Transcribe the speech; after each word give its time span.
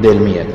del 0.00 0.20
miedo. 0.20 0.54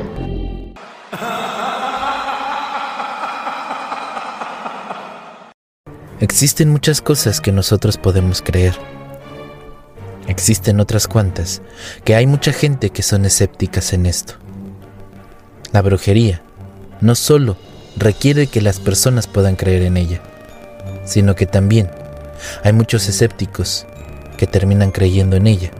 Existen 6.20 6.70
muchas 6.70 7.00
cosas 7.00 7.40
que 7.40 7.52
nosotros 7.52 7.98
podemos 7.98 8.42
creer. 8.42 8.74
Existen 10.26 10.80
otras 10.80 11.06
cuantas 11.06 11.62
que 12.04 12.14
hay 12.14 12.26
mucha 12.26 12.52
gente 12.52 12.90
que 12.90 13.02
son 13.02 13.24
escépticas 13.24 13.92
en 13.92 14.06
esto. 14.06 14.34
La 15.72 15.82
brujería 15.82 16.42
no 17.00 17.14
solo 17.14 17.56
requiere 17.96 18.48
que 18.48 18.60
las 18.60 18.80
personas 18.80 19.26
puedan 19.26 19.56
creer 19.56 19.82
en 19.82 19.96
ella, 19.96 20.22
sino 21.04 21.34
que 21.34 21.46
también 21.46 21.90
hay 22.64 22.72
muchos 22.72 23.08
escépticos 23.08 23.86
que 24.36 24.46
terminan 24.46 24.90
creyendo 24.90 25.36
en 25.36 25.46
ella 25.46 25.70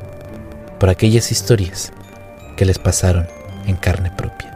por 0.78 0.88
aquellas 0.88 1.33
historias 1.33 1.92
que 2.56 2.64
les 2.64 2.78
pasaron 2.78 3.27
en 3.66 3.77
carne 3.77 4.11
propia. 4.16 4.52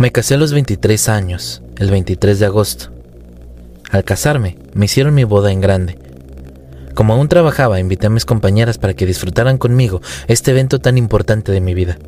Me 0.00 0.12
casé 0.12 0.34
a 0.34 0.38
los 0.38 0.54
23 0.54 1.10
años, 1.10 1.62
el 1.76 1.90
23 1.90 2.38
de 2.38 2.46
agosto. 2.46 2.90
Al 3.90 4.02
casarme, 4.02 4.56
me 4.72 4.86
hicieron 4.86 5.14
mi 5.14 5.24
boda 5.24 5.52
en 5.52 5.60
grande. 5.60 5.98
Como 6.94 7.12
aún 7.12 7.28
trabajaba, 7.28 7.80
invité 7.80 8.06
a 8.06 8.10
mis 8.10 8.24
compañeras 8.24 8.78
para 8.78 8.94
que 8.94 9.04
disfrutaran 9.04 9.58
conmigo 9.58 10.00
este 10.26 10.52
evento 10.52 10.78
tan 10.78 10.96
importante 10.96 11.52
de 11.52 11.60
mi 11.60 11.74
vida. 11.74 11.98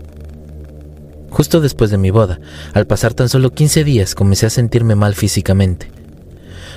Justo 1.28 1.60
después 1.60 1.90
de 1.90 1.98
mi 1.98 2.10
boda, 2.10 2.40
al 2.72 2.86
pasar 2.86 3.12
tan 3.12 3.28
solo 3.28 3.50
15 3.50 3.84
días, 3.84 4.14
comencé 4.14 4.46
a 4.46 4.50
sentirme 4.50 4.94
mal 4.94 5.14
físicamente. 5.14 6.01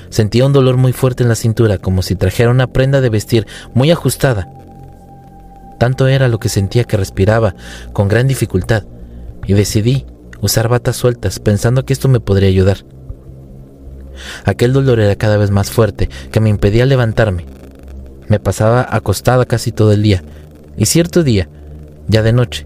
Sentía 0.10 0.46
un 0.46 0.54
dolor 0.54 0.78
muy 0.78 0.94
fuerte 0.94 1.24
en 1.24 1.30
la 1.30 1.36
cintura, 1.36 1.78
como 1.78 2.02
si 2.02 2.16
trajera 2.16 2.52
una 2.52 2.68
prenda 2.68 3.02
de 3.02 3.10
vestir 3.10 3.48
muy 3.74 3.92
ajustada. 3.92 4.48
Tanto 5.80 6.08
era 6.08 6.28
lo 6.28 6.40
que 6.40 6.50
sentía 6.50 6.86
que 6.86 6.98
respiraba 6.98 7.56
con 7.94 8.08
gran 8.08 8.28
dificultad, 8.28 8.84
y 9.46 9.54
decidí 9.54 10.06
usar 10.42 10.70
batas 10.70 10.96
sueltas 10.96 11.40
pensando 11.40 11.86
que 11.86 11.94
esto 11.94 12.08
me 12.08 12.20
podría 12.20 12.50
ayudar. 12.50 12.78
Aquel 14.46 14.74
dolor 14.74 15.00
era 15.00 15.16
cada 15.16 15.38
vez 15.38 15.52
más 15.52 15.70
fuerte, 15.70 16.10
que 16.32 16.40
me 16.40 16.50
impedía 16.50 16.86
levantarme. 16.86 17.46
Me 18.28 18.40
pasaba 18.40 18.88
acostada 18.90 19.46
casi 19.46 19.72
todo 19.72 19.92
el 19.92 20.02
día, 20.02 20.24
y 20.78 20.86
cierto 20.86 21.24
día, 21.24 21.50
ya 22.08 22.22
de 22.22 22.34
noche, 22.34 22.66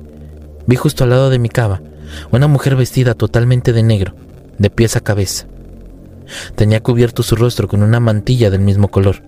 vi 0.68 0.76
justo 0.76 1.04
al 1.04 1.12
lado 1.12 1.30
de 1.30 1.40
mi 1.40 1.50
cama 1.50 1.82
una 2.32 2.48
mujer 2.48 2.76
vestida 2.76 3.14
totalmente 3.14 3.74
de 3.74 3.84
negro, 3.84 4.16
de 4.58 4.70
pies 4.70 4.96
a 4.96 5.02
cabeza. 5.02 5.46
Tenía 6.56 6.82
cubierto 6.82 7.24
su 7.24 7.36
rostro 7.36 7.68
con 7.68 7.84
una 7.84 8.00
mantilla 8.00 8.50
del 8.50 8.62
mismo 8.62 8.90
color. 8.90 9.22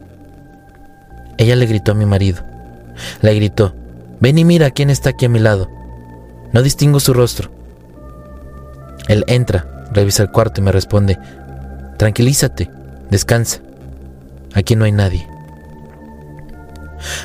Ella 1.38 1.56
le 1.56 1.66
gritó 1.66 1.94
a 1.94 1.96
mi 1.96 2.06
marido. 2.06 2.44
Le 3.22 3.34
gritó, 3.34 3.76
ven 4.20 4.38
y 4.38 4.46
mira 4.46 4.72
quién 4.72 4.90
está 4.90 5.12
aquí 5.12 5.26
a 5.26 5.30
mi 5.30 5.40
lado. 5.40 5.70
No 6.54 6.62
distingo 6.62 7.00
su 7.00 7.14
rostro. 7.14 7.52
Él 9.08 9.24
entra, 9.28 9.88
revisa 9.92 10.24
el 10.24 10.32
cuarto 10.32 10.62
y 10.62 10.64
me 10.64 10.72
responde, 10.72 11.18
tranquilízate, 11.98 12.70
descansa. 13.10 13.62
Aquí 14.54 14.76
no 14.76 14.86
hay 14.86 14.92
nadie. 14.92 15.28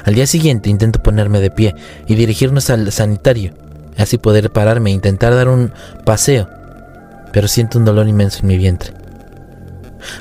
Al 0.04 0.14
día 0.14 0.26
siguiente 0.26 0.70
intento 0.70 1.02
ponerme 1.02 1.40
de 1.40 1.50
pie 1.50 1.74
y 2.06 2.14
dirigirnos 2.14 2.70
al 2.70 2.90
sanitario, 2.92 3.52
así 3.98 4.16
poder 4.16 4.50
pararme 4.50 4.90
e 4.90 4.94
intentar 4.94 5.34
dar 5.34 5.48
un 5.48 5.72
paseo, 6.04 6.48
pero 7.32 7.48
siento 7.48 7.78
un 7.78 7.84
dolor 7.84 8.08
inmenso 8.08 8.40
en 8.40 8.46
mi 8.46 8.56
vientre. 8.56 8.92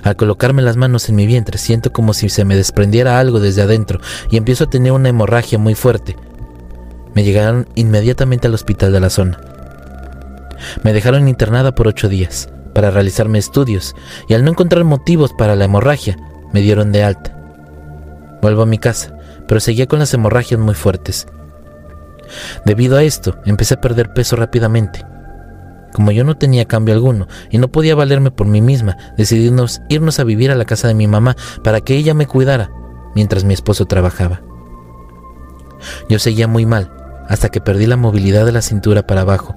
Al 0.04 0.16
colocarme 0.16 0.62
las 0.62 0.78
manos 0.78 1.10
en 1.10 1.16
mi 1.16 1.26
vientre, 1.26 1.58
siento 1.58 1.92
como 1.92 2.14
si 2.14 2.30
se 2.30 2.46
me 2.46 2.56
desprendiera 2.56 3.20
algo 3.20 3.40
desde 3.40 3.62
adentro 3.62 4.00
y 4.30 4.38
empiezo 4.38 4.66
a 4.66 4.70
tener 4.70 4.92
una 4.92 5.10
hemorragia 5.10 5.58
muy 5.58 5.76
fuerte. 5.76 6.16
Me 7.14 7.24
llegaron 7.24 7.68
inmediatamente 7.76 8.48
al 8.48 8.54
hospital 8.54 8.92
de 8.92 9.00
la 9.00 9.10
zona. 9.10 9.40
Me 10.84 10.94
dejaron 10.94 11.28
internada 11.28 11.74
por 11.74 11.88
ocho 11.88 12.10
días 12.10 12.50
para 12.74 12.92
realizarme 12.92 13.40
estudios 13.40 13.96
y 14.28 14.34
al 14.34 14.44
no 14.44 14.52
encontrar 14.52 14.84
motivos 14.84 15.34
para 15.34 15.56
la 15.56 15.66
hemorragia, 15.66 16.18
me 16.52 16.62
dieron 16.62 16.92
de 16.92 17.04
alta. 17.04 17.38
Vuelvo 18.42 18.64
a 18.64 18.68
mi 18.68 18.78
casa, 18.78 19.18
pero 19.48 19.60
seguía 19.60 19.88
con 19.88 20.00
las 20.00 20.14
hemorragias 20.14 20.60
muy 20.60 20.76
fuertes. 20.76 21.28
Debido 22.66 22.98
a 22.98 23.04
esto, 23.04 23.38
empecé 23.46 23.76
a 23.76 23.82
perder 23.82 24.14
peso 24.14 24.36
rápidamente 24.36 25.06
como 25.96 26.12
yo 26.12 26.26
no 26.26 26.36
tenía 26.36 26.66
cambio 26.66 26.94
alguno 26.94 27.30
y 27.50 27.58
no 27.58 27.70
podía 27.70 27.96
valerme 27.96 28.30
por 28.30 28.48
mí 28.48 28.60
misma, 28.60 28.98
decidimos 29.16 29.82
irnos 29.88 30.20
a 30.20 30.26
vivir 30.26 30.52
a 30.52 30.56
la 30.56 30.66
casa 30.66 30.90
de 30.90 30.94
mi 30.94 31.08
mamá 31.08 31.38
para 31.64 31.80
que 31.80 31.96
ella 31.96 32.14
me 32.14 32.28
cuidara 32.28 32.70
mientras 33.16 33.46
mi 33.46 33.54
esposo 33.54 33.86
trabajaba. 33.86 34.42
Yo 36.10 36.20
seguía 36.20 36.50
muy 36.50 36.66
mal 36.66 36.92
hasta 37.30 37.48
que 37.48 37.62
perdí 37.62 37.86
la 37.86 37.96
movilidad 37.96 38.46
de 38.46 38.52
la 38.52 38.62
cintura 38.62 39.08
para 39.08 39.22
abajo. 39.22 39.56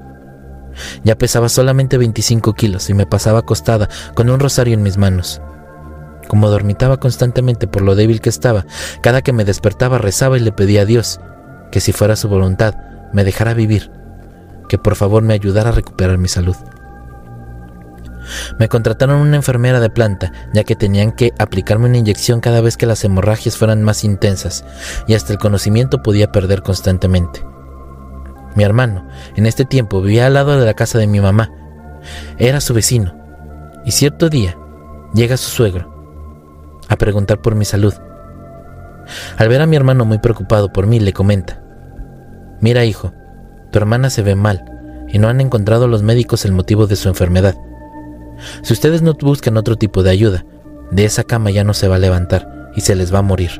Ya 1.02 1.18
pesaba 1.18 1.48
solamente 1.48 1.98
25 1.98 2.52
kilos 2.52 2.88
y 2.88 2.94
me 2.94 3.04
pasaba 3.04 3.40
acostada 3.40 3.88
con 4.14 4.30
un 4.30 4.38
rosario 4.38 4.74
en 4.74 4.84
mis 4.84 4.96
manos. 4.96 5.42
Como 6.28 6.50
dormitaba 6.50 6.98
constantemente 6.98 7.66
por 7.66 7.82
lo 7.82 7.96
débil 7.96 8.20
que 8.20 8.28
estaba, 8.28 8.64
cada 9.02 9.22
que 9.22 9.32
me 9.32 9.44
despertaba 9.44 9.98
rezaba 9.98 10.36
y 10.36 10.40
le 10.40 10.52
pedía 10.52 10.82
a 10.82 10.84
Dios 10.84 11.18
que 11.72 11.80
si 11.80 11.90
fuera 11.90 12.14
su 12.14 12.28
voluntad 12.28 12.76
me 13.12 13.24
dejara 13.24 13.54
vivir 13.54 13.97
que 14.68 14.78
por 14.78 14.94
favor 14.94 15.22
me 15.22 15.34
ayudara 15.34 15.70
a 15.70 15.72
recuperar 15.72 16.18
mi 16.18 16.28
salud. 16.28 16.56
Me 18.58 18.68
contrataron 18.68 19.20
una 19.20 19.36
enfermera 19.36 19.80
de 19.80 19.90
planta, 19.90 20.32
ya 20.52 20.64
que 20.64 20.76
tenían 20.76 21.12
que 21.12 21.32
aplicarme 21.38 21.88
una 21.88 21.98
inyección 21.98 22.40
cada 22.40 22.60
vez 22.60 22.76
que 22.76 22.86
las 22.86 23.02
hemorragias 23.04 23.56
fueran 23.56 23.82
más 23.82 24.04
intensas, 24.04 24.64
y 25.06 25.14
hasta 25.14 25.32
el 25.32 25.38
conocimiento 25.38 26.02
podía 26.02 26.30
perder 26.30 26.62
constantemente. 26.62 27.44
Mi 28.54 28.64
hermano, 28.64 29.08
en 29.36 29.46
este 29.46 29.64
tiempo, 29.64 30.02
vivía 30.02 30.26
al 30.26 30.34
lado 30.34 30.58
de 30.58 30.66
la 30.66 30.74
casa 30.74 30.98
de 30.98 31.06
mi 31.06 31.20
mamá. 31.20 31.50
Era 32.38 32.60
su 32.60 32.74
vecino, 32.74 33.14
y 33.84 33.92
cierto 33.92 34.28
día 34.28 34.58
llega 35.14 35.36
su 35.36 35.50
suegro 35.50 35.94
a 36.88 36.96
preguntar 36.96 37.40
por 37.40 37.54
mi 37.54 37.64
salud. 37.64 37.94
Al 39.36 39.48
ver 39.48 39.62
a 39.62 39.66
mi 39.66 39.76
hermano 39.76 40.04
muy 40.04 40.18
preocupado 40.18 40.72
por 40.72 40.86
mí, 40.86 41.00
le 41.00 41.12
comenta, 41.12 41.62
Mira 42.60 42.84
hijo, 42.84 43.12
tu 43.70 43.78
hermana 43.78 44.10
se 44.10 44.22
ve 44.22 44.34
mal 44.34 44.64
y 45.08 45.18
no 45.18 45.28
han 45.28 45.40
encontrado 45.40 45.88
los 45.88 46.02
médicos 46.02 46.44
el 46.44 46.52
motivo 46.52 46.86
de 46.86 46.96
su 46.96 47.08
enfermedad. 47.08 47.56
Si 48.62 48.72
ustedes 48.72 49.02
no 49.02 49.14
buscan 49.14 49.56
otro 49.56 49.76
tipo 49.76 50.02
de 50.02 50.10
ayuda, 50.10 50.44
de 50.90 51.04
esa 51.04 51.24
cama 51.24 51.50
ya 51.50 51.64
no 51.64 51.74
se 51.74 51.88
va 51.88 51.96
a 51.96 52.00
levantar 52.00 52.70
y 52.74 52.80
se 52.80 52.94
les 52.94 53.12
va 53.12 53.18
a 53.18 53.22
morir. 53.22 53.50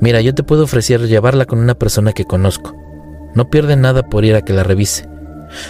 Mira, 0.00 0.20
yo 0.20 0.34
te 0.34 0.42
puedo 0.42 0.64
ofrecer 0.64 1.06
llevarla 1.06 1.44
con 1.44 1.58
una 1.58 1.74
persona 1.74 2.12
que 2.12 2.24
conozco. 2.24 2.74
No 3.34 3.50
pierde 3.50 3.76
nada 3.76 4.02
por 4.02 4.24
ir 4.24 4.34
a 4.34 4.42
que 4.42 4.52
la 4.52 4.62
revise. 4.62 5.08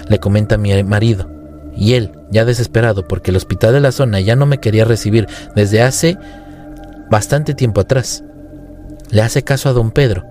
Le 0.09 0.19
comenta 0.19 0.57
mi 0.57 0.83
marido, 0.83 1.31
y 1.75 1.95
él, 1.95 2.13
ya 2.31 2.45
desesperado 2.45 3.07
porque 3.07 3.31
el 3.31 3.37
hospital 3.37 3.73
de 3.73 3.81
la 3.81 3.93
zona 3.93 4.21
ya 4.21 4.37
no 4.37 4.47
me 4.47 4.59
quería 4.59 4.85
recibir 4.85 5.27
desde 5.55 5.83
hace 5.83 6.19
bastante 7.11 7.55
tiempo 7.55 7.81
atrás, 7.81 8.23
le 9.11 9.23
hace 9.23 9.43
caso 9.43 9.69
a 9.69 9.73
don 9.73 9.91
Pedro. 9.91 10.25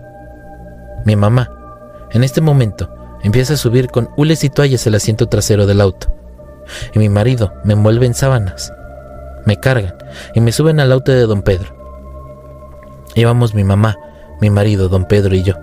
Mi 1.05 1.15
mamá, 1.15 1.49
en 2.11 2.23
este 2.23 2.41
momento, 2.41 2.89
empieza 3.23 3.53
a 3.53 3.57
subir 3.57 3.87
con 3.87 4.09
hules 4.17 4.43
y 4.43 4.49
toallas 4.49 4.85
el 4.87 4.95
asiento 4.95 5.27
trasero 5.27 5.65
del 5.65 5.81
auto. 5.81 6.07
Y 6.93 6.99
mi 6.99 7.09
marido 7.09 7.53
me 7.63 7.73
envuelve 7.73 8.05
en 8.05 8.13
sábanas. 8.13 8.73
Me 9.45 9.57
cargan 9.59 9.95
y 10.33 10.41
me 10.41 10.51
suben 10.51 10.79
al 10.79 10.91
auto 10.91 11.11
de 11.11 11.21
don 11.21 11.41
Pedro. 11.41 11.75
Íbamos 13.15 13.53
mi 13.53 13.63
mamá, 13.63 13.97
mi 14.41 14.49
marido, 14.49 14.89
don 14.89 15.05
Pedro 15.05 15.35
y 15.35 15.43
yo. 15.43 15.55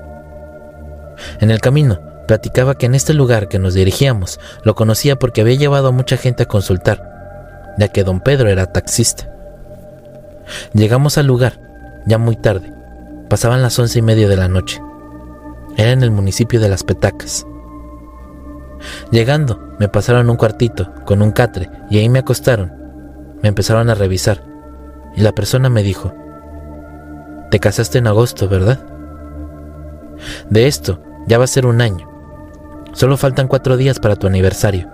En 1.40 1.50
el 1.50 1.60
camino, 1.60 2.00
platicaba 2.26 2.76
que 2.76 2.86
en 2.86 2.94
este 2.94 3.14
lugar 3.14 3.48
que 3.48 3.58
nos 3.58 3.74
dirigíamos 3.74 4.40
lo 4.62 4.74
conocía 4.74 5.16
porque 5.16 5.40
había 5.40 5.56
llevado 5.56 5.88
a 5.88 5.92
mucha 5.92 6.16
gente 6.16 6.42
a 6.42 6.46
consultar, 6.46 7.74
ya 7.78 7.88
que 7.88 8.04
don 8.04 8.20
Pedro 8.20 8.48
era 8.48 8.72
taxista. 8.72 9.32
Llegamos 10.72 11.18
al 11.18 11.26
lugar, 11.26 11.60
ya 12.06 12.18
muy 12.18 12.36
tarde. 12.36 12.72
Pasaban 13.28 13.62
las 13.62 13.78
once 13.78 13.98
y 13.98 14.02
media 14.02 14.28
de 14.28 14.36
la 14.36 14.48
noche. 14.48 14.80
Era 15.76 15.92
en 15.92 16.02
el 16.02 16.10
municipio 16.10 16.58
de 16.58 16.70
Las 16.70 16.84
Petacas. 16.84 17.46
Llegando, 19.10 19.74
me 19.78 19.88
pasaron 19.88 20.30
un 20.30 20.36
cuartito 20.36 20.90
con 21.04 21.20
un 21.20 21.32
catre 21.32 21.70
y 21.90 21.98
ahí 21.98 22.08
me 22.08 22.18
acostaron. 22.18 22.72
Me 23.42 23.48
empezaron 23.50 23.90
a 23.90 23.94
revisar 23.94 24.42
y 25.14 25.20
la 25.20 25.32
persona 25.32 25.68
me 25.68 25.82
dijo, 25.82 26.14
te 27.50 27.60
casaste 27.60 27.98
en 27.98 28.06
agosto, 28.06 28.48
¿verdad? 28.48 28.80
De 30.48 30.66
esto 30.66 31.02
ya 31.26 31.36
va 31.36 31.44
a 31.44 31.48
ser 31.48 31.66
un 31.66 31.82
año. 31.82 32.08
Solo 32.92 33.18
faltan 33.18 33.46
cuatro 33.46 33.76
días 33.76 34.00
para 34.00 34.16
tu 34.16 34.26
aniversario. 34.26 34.88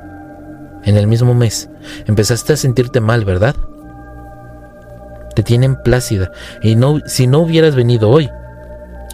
En 0.83 0.97
el 0.97 1.07
mismo 1.07 1.33
mes 1.33 1.71
empezaste 2.07 2.55
a 2.55 2.57
sentirte 2.57 3.01
mal, 3.01 3.25
¿verdad? 3.25 3.55
Te 5.37 5.45
tienen 5.45 5.81
plácida 5.81 6.33
y 6.61 6.75
no, 6.75 6.99
si 7.07 7.29
no 7.29 7.39
hubieras 7.39 7.77
venido 7.77 8.11
hoy, 8.11 8.29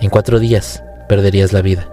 en 0.00 0.08
cuatro 0.08 0.38
días 0.38 0.82
perderías 1.08 1.52
la 1.52 1.62
vida. 1.62 1.88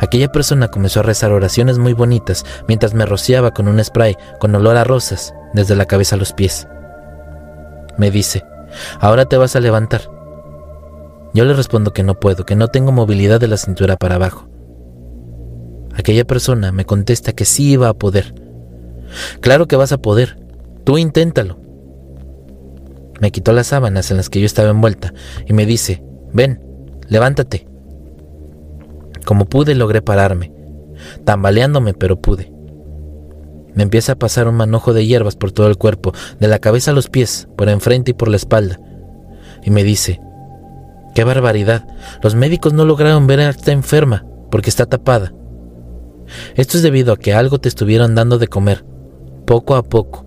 Aquella 0.00 0.32
persona 0.32 0.68
comenzó 0.68 1.00
a 1.00 1.04
rezar 1.04 1.32
oraciones 1.32 1.78
muy 1.78 1.92
bonitas 1.92 2.44
mientras 2.66 2.94
me 2.94 3.06
rociaba 3.06 3.52
con 3.52 3.68
un 3.68 3.82
spray 3.82 4.16
con 4.38 4.54
olor 4.54 4.76
a 4.76 4.84
rosas 4.84 5.34
desde 5.52 5.76
la 5.76 5.86
cabeza 5.86 6.16
a 6.16 6.18
los 6.18 6.32
pies. 6.32 6.66
Me 7.96 8.10
dice, 8.10 8.44
ahora 8.98 9.26
te 9.26 9.36
vas 9.36 9.56
a 9.56 9.60
levantar. 9.60 10.02
Yo 11.32 11.44
le 11.44 11.54
respondo 11.54 11.92
que 11.92 12.02
no 12.02 12.18
puedo, 12.18 12.44
que 12.44 12.56
no 12.56 12.68
tengo 12.68 12.92
movilidad 12.92 13.38
de 13.38 13.48
la 13.48 13.56
cintura 13.56 13.96
para 13.96 14.16
abajo. 14.16 14.48
Aquella 15.94 16.24
persona 16.24 16.72
me 16.72 16.84
contesta 16.84 17.32
que 17.32 17.44
sí 17.44 17.72
iba 17.72 17.88
a 17.88 17.94
poder. 17.94 18.34
Claro 19.40 19.66
que 19.66 19.76
vas 19.76 19.92
a 19.92 19.98
poder, 19.98 20.38
tú 20.84 20.98
inténtalo. 20.98 21.60
Me 23.20 23.32
quitó 23.32 23.52
las 23.52 23.68
sábanas 23.68 24.10
en 24.10 24.16
las 24.16 24.30
que 24.30 24.40
yo 24.40 24.46
estaba 24.46 24.70
envuelta 24.70 25.12
y 25.46 25.52
me 25.52 25.66
dice, 25.66 26.02
ven, 26.32 26.69
levántate. 27.10 27.66
Como 29.26 29.44
pude 29.44 29.74
logré 29.74 30.00
pararme, 30.00 30.52
tambaleándome 31.24 31.92
pero 31.92 32.20
pude. 32.20 32.50
Me 33.74 33.82
empieza 33.82 34.12
a 34.12 34.18
pasar 34.18 34.48
un 34.48 34.56
manojo 34.56 34.94
de 34.94 35.06
hierbas 35.06 35.36
por 35.36 35.52
todo 35.52 35.68
el 35.68 35.76
cuerpo, 35.76 36.12
de 36.38 36.48
la 36.48 36.58
cabeza 36.58 36.90
a 36.90 36.94
los 36.94 37.08
pies, 37.08 37.48
por 37.56 37.68
enfrente 37.68 38.12
y 38.12 38.14
por 38.14 38.28
la 38.28 38.36
espalda. 38.36 38.80
Y 39.62 39.70
me 39.70 39.84
dice, 39.84 40.20
¡qué 41.14 41.24
barbaridad! 41.24 41.86
Los 42.22 42.34
médicos 42.34 42.72
no 42.72 42.84
lograron 42.84 43.26
ver 43.26 43.40
a 43.40 43.50
esta 43.50 43.72
enferma 43.72 44.24
porque 44.50 44.70
está 44.70 44.86
tapada. 44.86 45.32
Esto 46.54 46.76
es 46.76 46.82
debido 46.82 47.12
a 47.12 47.16
que 47.16 47.34
algo 47.34 47.60
te 47.60 47.68
estuvieron 47.68 48.14
dando 48.14 48.38
de 48.38 48.48
comer, 48.48 48.84
poco 49.46 49.76
a 49.76 49.82
poco, 49.82 50.26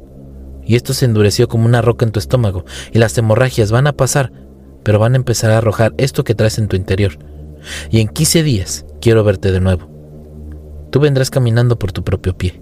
y 0.65 0.75
esto 0.75 0.93
se 0.93 1.05
endureció 1.05 1.47
como 1.47 1.65
una 1.65 1.81
roca 1.81 2.05
en 2.05 2.11
tu 2.11 2.19
estómago, 2.19 2.65
y 2.91 2.99
las 2.99 3.17
hemorragias 3.17 3.71
van 3.71 3.87
a 3.87 3.93
pasar, 3.93 4.31
pero 4.83 4.99
van 4.99 5.13
a 5.13 5.17
empezar 5.17 5.51
a 5.51 5.57
arrojar 5.57 5.93
esto 5.97 6.23
que 6.23 6.35
traes 6.35 6.57
en 6.57 6.67
tu 6.67 6.75
interior. 6.75 7.17
Y 7.89 8.01
en 8.01 8.09
15 8.09 8.43
días 8.43 8.85
quiero 9.01 9.23
verte 9.23 9.51
de 9.51 9.59
nuevo. 9.59 9.89
Tú 10.91 10.99
vendrás 10.99 11.29
caminando 11.29 11.79
por 11.79 11.91
tu 11.91 12.03
propio 12.03 12.37
pie. 12.37 12.61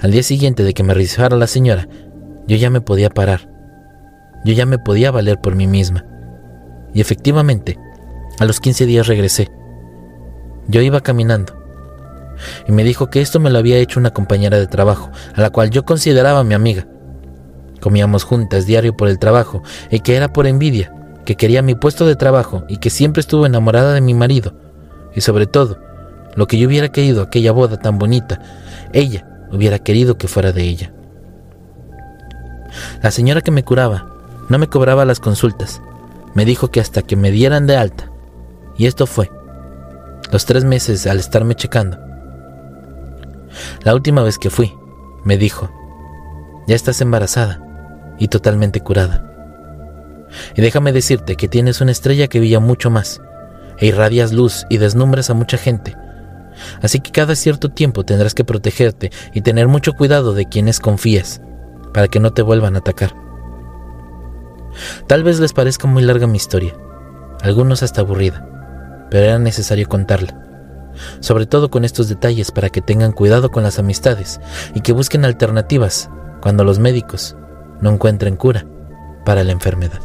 Al 0.00 0.12
día 0.12 0.22
siguiente 0.22 0.62
de 0.62 0.72
que 0.72 0.82
me 0.82 0.94
revisara 0.94 1.36
la 1.36 1.46
señora, 1.46 1.88
yo 2.46 2.56
ya 2.56 2.70
me 2.70 2.80
podía 2.80 3.10
parar. 3.10 3.50
Yo 4.44 4.52
ya 4.52 4.66
me 4.66 4.78
podía 4.78 5.10
valer 5.10 5.40
por 5.40 5.56
mí 5.56 5.66
misma. 5.66 6.04
Y 6.92 7.00
efectivamente, 7.00 7.78
a 8.38 8.44
los 8.44 8.60
15 8.60 8.86
días 8.86 9.06
regresé. 9.06 9.48
Yo 10.68 10.80
iba 10.80 11.00
caminando. 11.00 11.60
Y 12.68 12.72
me 12.72 12.84
dijo 12.84 13.10
que 13.10 13.20
esto 13.20 13.40
me 13.40 13.50
lo 13.50 13.58
había 13.58 13.78
hecho 13.78 13.98
una 13.98 14.12
compañera 14.12 14.58
de 14.58 14.66
trabajo, 14.66 15.10
a 15.34 15.40
la 15.40 15.50
cual 15.50 15.70
yo 15.70 15.84
consideraba 15.84 16.44
mi 16.44 16.54
amiga. 16.54 16.86
Comíamos 17.84 18.24
juntas 18.24 18.64
diario 18.64 18.96
por 18.96 19.08
el 19.08 19.18
trabajo 19.18 19.62
y 19.90 20.00
que 20.00 20.16
era 20.16 20.32
por 20.32 20.46
envidia, 20.46 20.90
que 21.26 21.36
quería 21.36 21.60
mi 21.60 21.74
puesto 21.74 22.06
de 22.06 22.16
trabajo 22.16 22.64
y 22.66 22.78
que 22.78 22.88
siempre 22.88 23.20
estuvo 23.20 23.44
enamorada 23.44 23.92
de 23.92 24.00
mi 24.00 24.14
marido. 24.14 24.54
Y 25.14 25.20
sobre 25.20 25.46
todo, 25.46 25.78
lo 26.34 26.46
que 26.46 26.56
yo 26.56 26.66
hubiera 26.66 26.88
querido 26.88 27.20
aquella 27.20 27.52
boda 27.52 27.76
tan 27.76 27.98
bonita, 27.98 28.40
ella 28.94 29.28
hubiera 29.52 29.80
querido 29.80 30.16
que 30.16 30.28
fuera 30.28 30.50
de 30.50 30.62
ella. 30.62 30.94
La 33.02 33.10
señora 33.10 33.42
que 33.42 33.50
me 33.50 33.64
curaba 33.64 34.06
no 34.48 34.58
me 34.58 34.68
cobraba 34.68 35.04
las 35.04 35.20
consultas. 35.20 35.82
Me 36.32 36.46
dijo 36.46 36.70
que 36.70 36.80
hasta 36.80 37.02
que 37.02 37.16
me 37.16 37.30
dieran 37.30 37.66
de 37.66 37.76
alta. 37.76 38.10
Y 38.78 38.86
esto 38.86 39.06
fue. 39.06 39.30
Los 40.32 40.46
tres 40.46 40.64
meses 40.64 41.06
al 41.06 41.18
estarme 41.18 41.54
checando. 41.54 41.98
La 43.82 43.94
última 43.94 44.22
vez 44.22 44.38
que 44.38 44.48
fui, 44.48 44.72
me 45.22 45.36
dijo, 45.36 45.68
ya 46.66 46.74
estás 46.74 47.02
embarazada 47.02 47.63
y 48.18 48.28
totalmente 48.28 48.80
curada. 48.80 49.30
Y 50.56 50.62
déjame 50.62 50.92
decirte 50.92 51.36
que 51.36 51.48
tienes 51.48 51.80
una 51.80 51.92
estrella 51.92 52.28
que 52.28 52.40
brilla 52.40 52.60
mucho 52.60 52.90
más, 52.90 53.20
e 53.78 53.86
irradias 53.86 54.32
luz 54.32 54.66
y 54.68 54.78
desnumbras 54.78 55.30
a 55.30 55.34
mucha 55.34 55.56
gente. 55.56 55.96
Así 56.82 57.00
que 57.00 57.10
cada 57.10 57.34
cierto 57.34 57.70
tiempo 57.70 58.04
tendrás 58.04 58.34
que 58.34 58.44
protegerte 58.44 59.10
y 59.32 59.40
tener 59.40 59.68
mucho 59.68 59.92
cuidado 59.92 60.34
de 60.34 60.46
quienes 60.46 60.80
confías, 60.80 61.40
para 61.92 62.08
que 62.08 62.20
no 62.20 62.32
te 62.32 62.42
vuelvan 62.42 62.76
a 62.76 62.78
atacar. 62.78 63.14
Tal 65.06 65.22
vez 65.22 65.38
les 65.40 65.52
parezca 65.52 65.86
muy 65.86 66.02
larga 66.02 66.26
mi 66.26 66.36
historia, 66.36 66.74
algunos 67.42 67.82
hasta 67.82 68.00
aburrida, 68.00 69.06
pero 69.10 69.24
era 69.24 69.38
necesario 69.38 69.88
contarla, 69.88 70.40
sobre 71.20 71.46
todo 71.46 71.70
con 71.70 71.84
estos 71.84 72.08
detalles 72.08 72.50
para 72.50 72.70
que 72.70 72.80
tengan 72.80 73.12
cuidado 73.12 73.50
con 73.50 73.62
las 73.62 73.78
amistades 73.78 74.40
y 74.74 74.80
que 74.80 74.92
busquen 74.92 75.24
alternativas 75.24 76.10
cuando 76.40 76.64
los 76.64 76.78
médicos 76.78 77.36
no 77.84 77.90
encuentren 77.90 78.36
cura 78.36 78.64
para 79.26 79.44
la 79.44 79.52
enfermedad. 79.52 80.00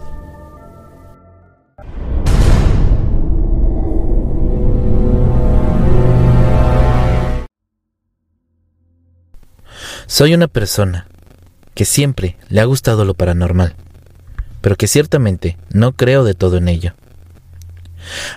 Soy 10.07 10.33
una 10.33 10.49
persona 10.49 11.07
que 11.73 11.85
siempre 11.85 12.35
le 12.49 12.59
ha 12.59 12.65
gustado 12.65 13.05
lo 13.05 13.13
paranormal, 13.13 13.77
pero 14.59 14.75
que 14.75 14.87
ciertamente 14.87 15.57
no 15.69 15.93
creo 15.93 16.25
de 16.25 16.33
todo 16.33 16.57
en 16.57 16.67
ello. 16.67 16.95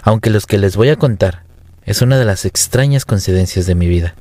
Aunque 0.04 0.30
los 0.30 0.46
que 0.46 0.58
les 0.58 0.76
voy 0.76 0.90
a 0.90 0.96
contar 0.96 1.42
es 1.84 2.00
una 2.00 2.16
de 2.16 2.26
las 2.26 2.44
extrañas 2.44 3.04
coincidencias 3.04 3.66
de 3.66 3.74
mi 3.74 3.88
vida. 3.88 4.14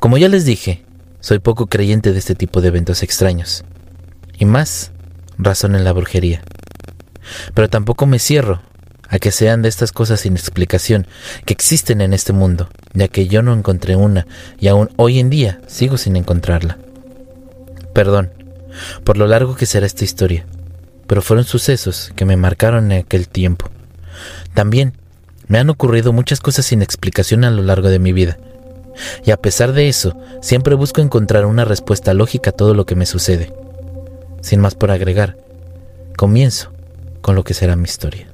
Como 0.00 0.16
ya 0.16 0.30
les 0.30 0.46
dije, 0.46 0.86
soy 1.20 1.38
poco 1.38 1.66
creyente 1.66 2.14
de 2.14 2.18
este 2.18 2.34
tipo 2.34 2.62
de 2.62 2.68
eventos 2.68 3.02
extraños, 3.02 3.62
y 4.38 4.44
más 4.44 4.92
razón 5.38 5.74
en 5.74 5.84
la 5.84 5.92
brujería. 5.92 6.42
Pero 7.54 7.68
tampoco 7.68 8.06
me 8.06 8.18
cierro 8.18 8.62
a 9.08 9.18
que 9.18 9.30
sean 9.30 9.62
de 9.62 9.68
estas 9.68 9.92
cosas 9.92 10.20
sin 10.20 10.34
explicación 10.34 11.06
que 11.44 11.52
existen 11.52 12.00
en 12.00 12.12
este 12.12 12.32
mundo, 12.32 12.68
ya 12.92 13.08
que 13.08 13.28
yo 13.28 13.42
no 13.42 13.52
encontré 13.52 13.96
una 13.96 14.26
y 14.58 14.68
aún 14.68 14.90
hoy 14.96 15.18
en 15.20 15.30
día 15.30 15.60
sigo 15.66 15.96
sin 15.96 16.16
encontrarla. 16.16 16.78
Perdón 17.92 18.30
por 19.04 19.16
lo 19.16 19.26
largo 19.26 19.56
que 19.56 19.66
será 19.66 19.86
esta 19.86 20.04
historia, 20.04 20.46
pero 21.06 21.22
fueron 21.22 21.44
sucesos 21.44 22.12
que 22.16 22.24
me 22.24 22.36
marcaron 22.36 22.92
en 22.92 23.00
aquel 23.00 23.28
tiempo. 23.28 23.70
También 24.54 24.94
me 25.46 25.58
han 25.58 25.70
ocurrido 25.70 26.12
muchas 26.12 26.40
cosas 26.40 26.66
sin 26.66 26.82
explicación 26.82 27.44
a 27.44 27.50
lo 27.50 27.62
largo 27.62 27.88
de 27.88 27.98
mi 27.98 28.12
vida, 28.12 28.38
y 29.24 29.30
a 29.30 29.36
pesar 29.36 29.72
de 29.72 29.88
eso, 29.88 30.16
siempre 30.40 30.74
busco 30.74 31.00
encontrar 31.00 31.46
una 31.46 31.64
respuesta 31.64 32.14
lógica 32.14 32.50
a 32.50 32.54
todo 32.54 32.74
lo 32.74 32.86
que 32.86 32.94
me 32.94 33.06
sucede. 33.06 33.52
Sin 34.44 34.60
más 34.60 34.74
por 34.74 34.90
agregar, 34.90 35.38
comienzo 36.18 36.70
con 37.22 37.34
lo 37.34 37.44
que 37.44 37.54
será 37.54 37.76
mi 37.76 37.84
historia. 37.84 38.28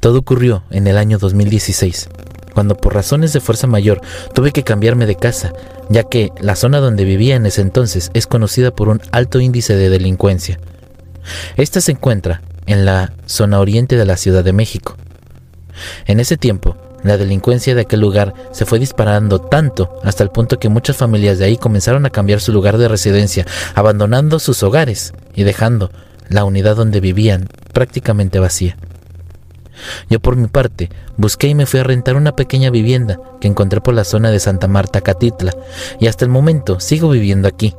Todo 0.00 0.20
ocurrió 0.20 0.64
en 0.70 0.86
el 0.86 0.96
año 0.96 1.18
2016, 1.18 2.08
cuando 2.54 2.74
por 2.74 2.94
razones 2.94 3.34
de 3.34 3.40
fuerza 3.40 3.66
mayor 3.66 4.00
tuve 4.32 4.50
que 4.50 4.62
cambiarme 4.62 5.04
de 5.04 5.16
casa, 5.16 5.52
ya 5.90 6.04
que 6.04 6.30
la 6.40 6.56
zona 6.56 6.80
donde 6.80 7.04
vivía 7.04 7.36
en 7.36 7.44
ese 7.44 7.60
entonces 7.60 8.10
es 8.14 8.26
conocida 8.26 8.74
por 8.74 8.88
un 8.88 9.02
alto 9.10 9.40
índice 9.40 9.76
de 9.76 9.90
delincuencia. 9.90 10.58
Esta 11.58 11.82
se 11.82 11.92
encuentra 11.92 12.40
en 12.64 12.86
la 12.86 13.12
zona 13.26 13.60
oriente 13.60 13.98
de 13.98 14.06
la 14.06 14.16
Ciudad 14.16 14.42
de 14.42 14.54
México. 14.54 14.96
En 16.06 16.18
ese 16.18 16.38
tiempo, 16.38 16.78
la 17.02 17.16
delincuencia 17.16 17.74
de 17.74 17.82
aquel 17.82 18.00
lugar 18.00 18.34
se 18.52 18.64
fue 18.64 18.78
disparando 18.78 19.40
tanto 19.40 19.98
hasta 20.04 20.22
el 20.22 20.30
punto 20.30 20.58
que 20.58 20.68
muchas 20.68 20.96
familias 20.96 21.38
de 21.38 21.46
ahí 21.46 21.56
comenzaron 21.56 22.06
a 22.06 22.10
cambiar 22.10 22.40
su 22.40 22.52
lugar 22.52 22.78
de 22.78 22.88
residencia, 22.88 23.46
abandonando 23.74 24.38
sus 24.38 24.62
hogares 24.62 25.12
y 25.34 25.42
dejando 25.42 25.90
la 26.28 26.44
unidad 26.44 26.76
donde 26.76 27.00
vivían 27.00 27.48
prácticamente 27.72 28.38
vacía. 28.38 28.76
Yo 30.08 30.20
por 30.20 30.36
mi 30.36 30.46
parte 30.46 30.90
busqué 31.16 31.48
y 31.48 31.54
me 31.54 31.66
fui 31.66 31.80
a 31.80 31.84
rentar 31.84 32.16
una 32.16 32.36
pequeña 32.36 32.70
vivienda 32.70 33.18
que 33.40 33.48
encontré 33.48 33.80
por 33.80 33.94
la 33.94 34.04
zona 34.04 34.30
de 34.30 34.38
Santa 34.38 34.68
Marta, 34.68 35.00
Catitla, 35.00 35.52
y 35.98 36.06
hasta 36.06 36.24
el 36.24 36.30
momento 36.30 36.80
sigo 36.80 37.10
viviendo 37.10 37.48
aquí. 37.48 37.74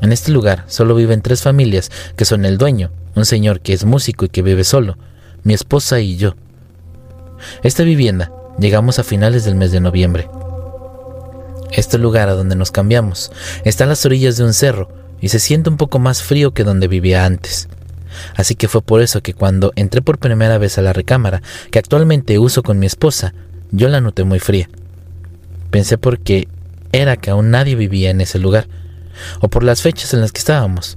En 0.00 0.12
este 0.12 0.30
lugar 0.30 0.64
solo 0.68 0.94
viven 0.94 1.22
tres 1.22 1.42
familias, 1.42 1.90
que 2.16 2.24
son 2.24 2.44
el 2.44 2.56
dueño, 2.56 2.90
un 3.16 3.24
señor 3.24 3.60
que 3.60 3.72
es 3.72 3.84
músico 3.84 4.24
y 4.24 4.28
que 4.28 4.42
vive 4.42 4.64
solo, 4.64 4.96
mi 5.42 5.54
esposa 5.54 6.00
y 6.00 6.16
yo. 6.16 6.34
Esta 7.62 7.82
vivienda 7.82 8.32
llegamos 8.58 8.98
a 8.98 9.04
finales 9.04 9.44
del 9.44 9.54
mes 9.54 9.72
de 9.72 9.80
noviembre. 9.80 10.28
Este 11.70 11.98
lugar 11.98 12.28
a 12.28 12.34
donde 12.34 12.56
nos 12.56 12.70
cambiamos 12.70 13.30
está 13.64 13.84
a 13.84 13.86
las 13.86 14.04
orillas 14.06 14.36
de 14.36 14.44
un 14.44 14.54
cerro 14.54 14.88
y 15.20 15.28
se 15.28 15.38
siente 15.38 15.70
un 15.70 15.76
poco 15.76 15.98
más 15.98 16.22
frío 16.22 16.52
que 16.52 16.64
donde 16.64 16.88
vivía 16.88 17.24
antes. 17.24 17.68
Así 18.34 18.54
que 18.54 18.68
fue 18.68 18.82
por 18.82 19.02
eso 19.02 19.22
que 19.22 19.34
cuando 19.34 19.72
entré 19.76 20.02
por 20.02 20.18
primera 20.18 20.58
vez 20.58 20.78
a 20.78 20.82
la 20.82 20.92
recámara, 20.92 21.42
que 21.70 21.78
actualmente 21.78 22.38
uso 22.38 22.62
con 22.62 22.78
mi 22.78 22.86
esposa, 22.86 23.34
yo 23.70 23.88
la 23.88 24.00
noté 24.00 24.24
muy 24.24 24.38
fría. 24.38 24.68
Pensé 25.70 25.98
porque 25.98 26.48
era 26.92 27.16
que 27.16 27.30
aún 27.30 27.50
nadie 27.50 27.74
vivía 27.74 28.10
en 28.10 28.20
ese 28.20 28.38
lugar, 28.38 28.66
o 29.40 29.48
por 29.48 29.62
las 29.62 29.82
fechas 29.82 30.14
en 30.14 30.20
las 30.20 30.32
que 30.32 30.38
estábamos. 30.38 30.96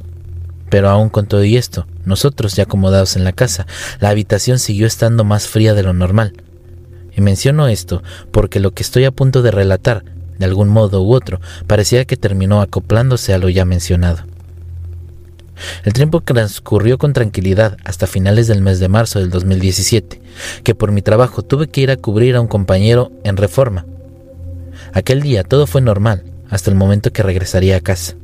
Pero 0.71 0.89
aún 0.89 1.09
con 1.09 1.27
todo 1.27 1.43
y 1.43 1.57
esto, 1.57 1.85
nosotros 2.05 2.55
ya 2.55 2.63
acomodados 2.63 3.17
en 3.17 3.25
la 3.25 3.33
casa, 3.33 3.67
la 3.99 4.09
habitación 4.09 4.57
siguió 4.57 4.87
estando 4.87 5.25
más 5.25 5.47
fría 5.47 5.73
de 5.73 5.83
lo 5.83 5.93
normal. 5.93 6.33
Y 7.15 7.19
menciono 7.19 7.67
esto 7.67 8.01
porque 8.31 8.61
lo 8.61 8.71
que 8.71 8.81
estoy 8.81 9.03
a 9.03 9.11
punto 9.11 9.41
de 9.41 9.51
relatar, 9.51 10.05
de 10.39 10.45
algún 10.45 10.69
modo 10.69 11.03
u 11.03 11.13
otro, 11.13 11.41
parecía 11.67 12.05
que 12.05 12.15
terminó 12.15 12.61
acoplándose 12.61 13.33
a 13.33 13.37
lo 13.37 13.49
ya 13.49 13.65
mencionado. 13.65 14.23
El 15.83 15.91
tiempo 15.91 16.21
transcurrió 16.21 16.97
con 16.97 17.11
tranquilidad 17.11 17.77
hasta 17.83 18.07
finales 18.07 18.47
del 18.47 18.61
mes 18.61 18.79
de 18.79 18.87
marzo 18.87 19.19
del 19.19 19.29
2017, 19.29 20.21
que 20.63 20.73
por 20.73 20.93
mi 20.93 21.01
trabajo 21.01 21.41
tuve 21.41 21.67
que 21.67 21.81
ir 21.81 21.91
a 21.91 21.97
cubrir 21.97 22.37
a 22.37 22.41
un 22.41 22.47
compañero 22.47 23.11
en 23.25 23.35
reforma. 23.35 23.85
Aquel 24.93 25.21
día 25.21 25.43
todo 25.43 25.67
fue 25.67 25.81
normal, 25.81 26.23
hasta 26.49 26.71
el 26.71 26.77
momento 26.77 27.11
que 27.11 27.23
regresaría 27.23 27.75
a 27.75 27.81
casa. 27.81 28.15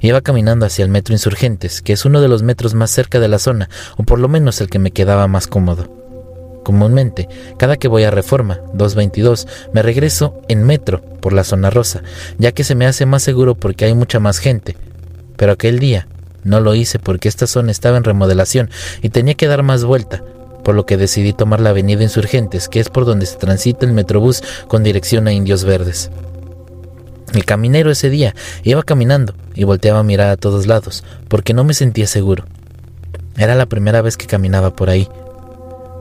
Iba 0.00 0.20
caminando 0.20 0.66
hacia 0.66 0.84
el 0.84 0.90
metro 0.90 1.14
Insurgentes, 1.14 1.82
que 1.82 1.92
es 1.92 2.04
uno 2.04 2.20
de 2.20 2.28
los 2.28 2.42
metros 2.42 2.74
más 2.74 2.90
cerca 2.90 3.20
de 3.20 3.28
la 3.28 3.38
zona, 3.38 3.68
o 3.96 4.02
por 4.02 4.18
lo 4.18 4.28
menos 4.28 4.60
el 4.60 4.68
que 4.68 4.78
me 4.78 4.90
quedaba 4.90 5.28
más 5.28 5.46
cómodo. 5.46 6.04
Comúnmente, 6.64 7.28
cada 7.58 7.76
que 7.76 7.88
voy 7.88 8.04
a 8.04 8.10
Reforma 8.10 8.60
222, 8.72 9.46
me 9.74 9.82
regreso 9.82 10.40
en 10.48 10.64
metro 10.64 11.02
por 11.20 11.34
la 11.34 11.44
zona 11.44 11.68
rosa, 11.68 12.02
ya 12.38 12.52
que 12.52 12.64
se 12.64 12.74
me 12.74 12.86
hace 12.86 13.04
más 13.04 13.22
seguro 13.22 13.54
porque 13.54 13.84
hay 13.84 13.94
mucha 13.94 14.18
más 14.18 14.38
gente. 14.38 14.74
Pero 15.36 15.52
aquel 15.52 15.78
día 15.78 16.08
no 16.42 16.60
lo 16.60 16.74
hice 16.74 16.98
porque 16.98 17.28
esta 17.28 17.46
zona 17.46 17.70
estaba 17.70 17.98
en 17.98 18.04
remodelación 18.04 18.70
y 19.02 19.10
tenía 19.10 19.34
que 19.34 19.46
dar 19.46 19.62
más 19.62 19.84
vuelta, 19.84 20.22
por 20.64 20.74
lo 20.74 20.86
que 20.86 20.96
decidí 20.96 21.34
tomar 21.34 21.60
la 21.60 21.70
avenida 21.70 22.02
Insurgentes, 22.02 22.70
que 22.70 22.80
es 22.80 22.88
por 22.88 23.04
donde 23.04 23.26
se 23.26 23.36
transita 23.36 23.84
el 23.84 23.92
metrobús 23.92 24.42
con 24.66 24.82
dirección 24.82 25.28
a 25.28 25.32
Indios 25.32 25.64
Verdes. 25.64 26.10
El 27.32 27.44
caminero 27.44 27.90
ese 27.90 28.10
día 28.10 28.34
iba 28.62 28.82
caminando 28.82 29.34
y 29.54 29.64
volteaba 29.64 30.00
a 30.00 30.04
mirar 30.04 30.30
a 30.30 30.36
todos 30.36 30.66
lados, 30.66 31.04
porque 31.28 31.54
no 31.54 31.64
me 31.64 31.74
sentía 31.74 32.06
seguro. 32.06 32.44
Era 33.36 33.54
la 33.54 33.66
primera 33.66 34.02
vez 34.02 34.16
que 34.16 34.26
caminaba 34.26 34.76
por 34.76 34.90
ahí. 34.90 35.08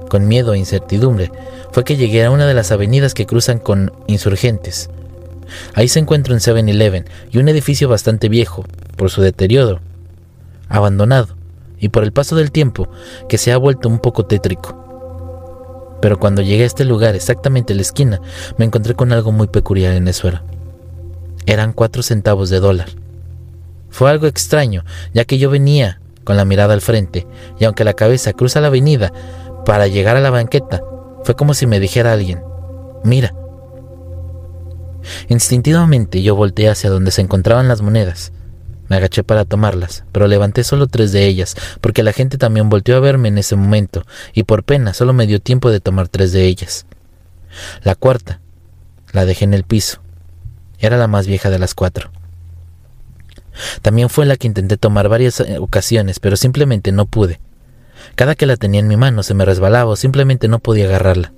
Con 0.10 0.28
miedo 0.28 0.54
e 0.54 0.60
incertidumbre, 0.60 1.32
fue 1.72 1.84
que 1.84 1.96
llegué 1.96 2.24
a 2.24 2.32
una 2.32 2.46
de 2.46 2.54
las 2.54 2.72
avenidas 2.72 3.14
que 3.14 3.26
cruzan 3.26 3.58
con 3.58 3.92
insurgentes. 4.06 4.90
Ahí 5.74 5.88
se 5.88 6.00
encuentra 6.00 6.34
un 6.34 6.40
7-Eleven 6.40 7.06
y 7.32 7.40
un 7.40 7.48
edificio 7.50 7.90
bastante 7.90 8.30
viejo, 8.30 8.66
por 8.96 9.10
su 9.10 9.22
deterioro, 9.22 9.80
abandonado, 10.70 11.36
y 11.80 11.90
por 11.90 12.04
el 12.04 12.12
paso 12.12 12.36
del 12.36 12.52
tiempo, 12.52 12.90
que 13.28 13.40
se 13.40 13.52
ha 13.52 13.58
vuelto 13.58 13.90
un 13.90 14.00
poco 14.00 14.26
tétrico. 14.26 15.98
Pero 16.00 16.20
cuando 16.20 16.42
llegué 16.42 16.64
a 16.64 16.68
este 16.68 16.86
lugar, 16.86 17.16
exactamente 17.16 17.74
a 17.74 17.76
la 17.76 17.82
esquina, 17.82 18.22
me 18.58 18.66
encontré 18.66 18.94
con 18.94 19.12
algo 19.12 19.32
muy 19.32 19.48
peculiar 19.48 19.94
en 19.94 20.08
el 20.08 20.14
suelo 20.14 20.42
eran 21.46 21.74
cuatro 21.74 22.04
centavos 22.04 22.50
de 22.50 22.60
dólar. 22.60 22.90
Fue 23.90 24.10
algo 24.10 24.28
extraño, 24.28 24.84
ya 25.14 25.26
que 25.26 25.38
yo 25.38 25.50
venía 25.50 26.00
con 26.24 26.38
la 26.38 26.46
mirada 26.46 26.74
al 26.74 26.82
frente, 26.82 27.28
y 27.60 27.66
aunque 27.66 27.84
la 27.84 27.94
cabeza 27.94 28.34
cruza 28.34 28.62
la 28.62 28.68
avenida 28.68 29.12
para 29.66 29.88
llegar 29.88 30.16
a 30.16 30.22
la 30.22 30.30
banqueta, 30.30 30.84
fue 31.24 31.36
como 31.36 31.54
si 31.54 31.68
me 31.68 31.80
dijera 31.80 32.14
alguien, 32.14 32.42
mira. 33.04 33.34
Instintivamente 35.28 36.22
yo 36.22 36.36
volteé 36.36 36.70
hacia 36.70 36.90
donde 36.90 37.12
se 37.12 37.22
encontraban 37.22 37.68
las 37.68 37.82
monedas. 37.82 38.32
Me 38.90 38.98
agaché 38.98 39.24
para 39.24 39.46
tomarlas, 39.46 40.04
pero 40.12 40.28
levanté 40.28 40.64
solo 40.64 40.88
tres 40.88 41.12
de 41.12 41.26
ellas, 41.26 41.56
porque 41.82 42.04
la 42.04 42.14
gente 42.14 42.38
también 42.38 42.70
volteó 42.70 42.98
a 42.98 43.00
verme 43.00 43.30
en 43.30 43.38
ese 43.38 43.56
momento, 43.56 44.06
y 44.34 44.44
por 44.44 44.64
pena 44.64 44.94
solo 44.94 45.14
me 45.14 45.28
dio 45.28 45.40
tiempo 45.40 45.72
de 45.72 45.80
tomar 45.80 46.10
tres 46.10 46.32
de 46.32 46.46
ellas. 46.46 46.86
La 47.84 47.96
cuarta 47.96 48.40
la 49.12 49.26
dejé 49.26 49.46
en 49.46 49.54
el 49.54 49.64
piso, 49.64 50.03
era 50.88 50.98
la 50.98 51.08
más 51.08 51.28
vieja 51.28 51.50
de 51.50 51.60
las 51.60 51.74
cuatro. 51.74 52.12
También 53.82 54.10
fue 54.10 54.26
la 54.26 54.36
que 54.36 54.48
intenté 54.48 54.78
tomar 54.78 55.10
varias 55.10 55.40
eh, 55.40 55.58
ocasiones, 55.60 56.20
pero 56.20 56.36
simplemente 56.36 56.92
no 56.92 57.06
pude. 57.06 57.40
Cada 58.16 58.36
que 58.36 58.46
la 58.46 58.58
tenía 58.58 58.80
en 58.80 58.88
mi 58.88 58.98
mano 58.98 59.24
se 59.24 59.34
me 59.34 59.46
resbalaba 59.46 59.92
o 59.92 59.96
simplemente 59.96 60.48
no 60.48 60.60
podía 60.60 60.86
agarrarla. 60.86 61.32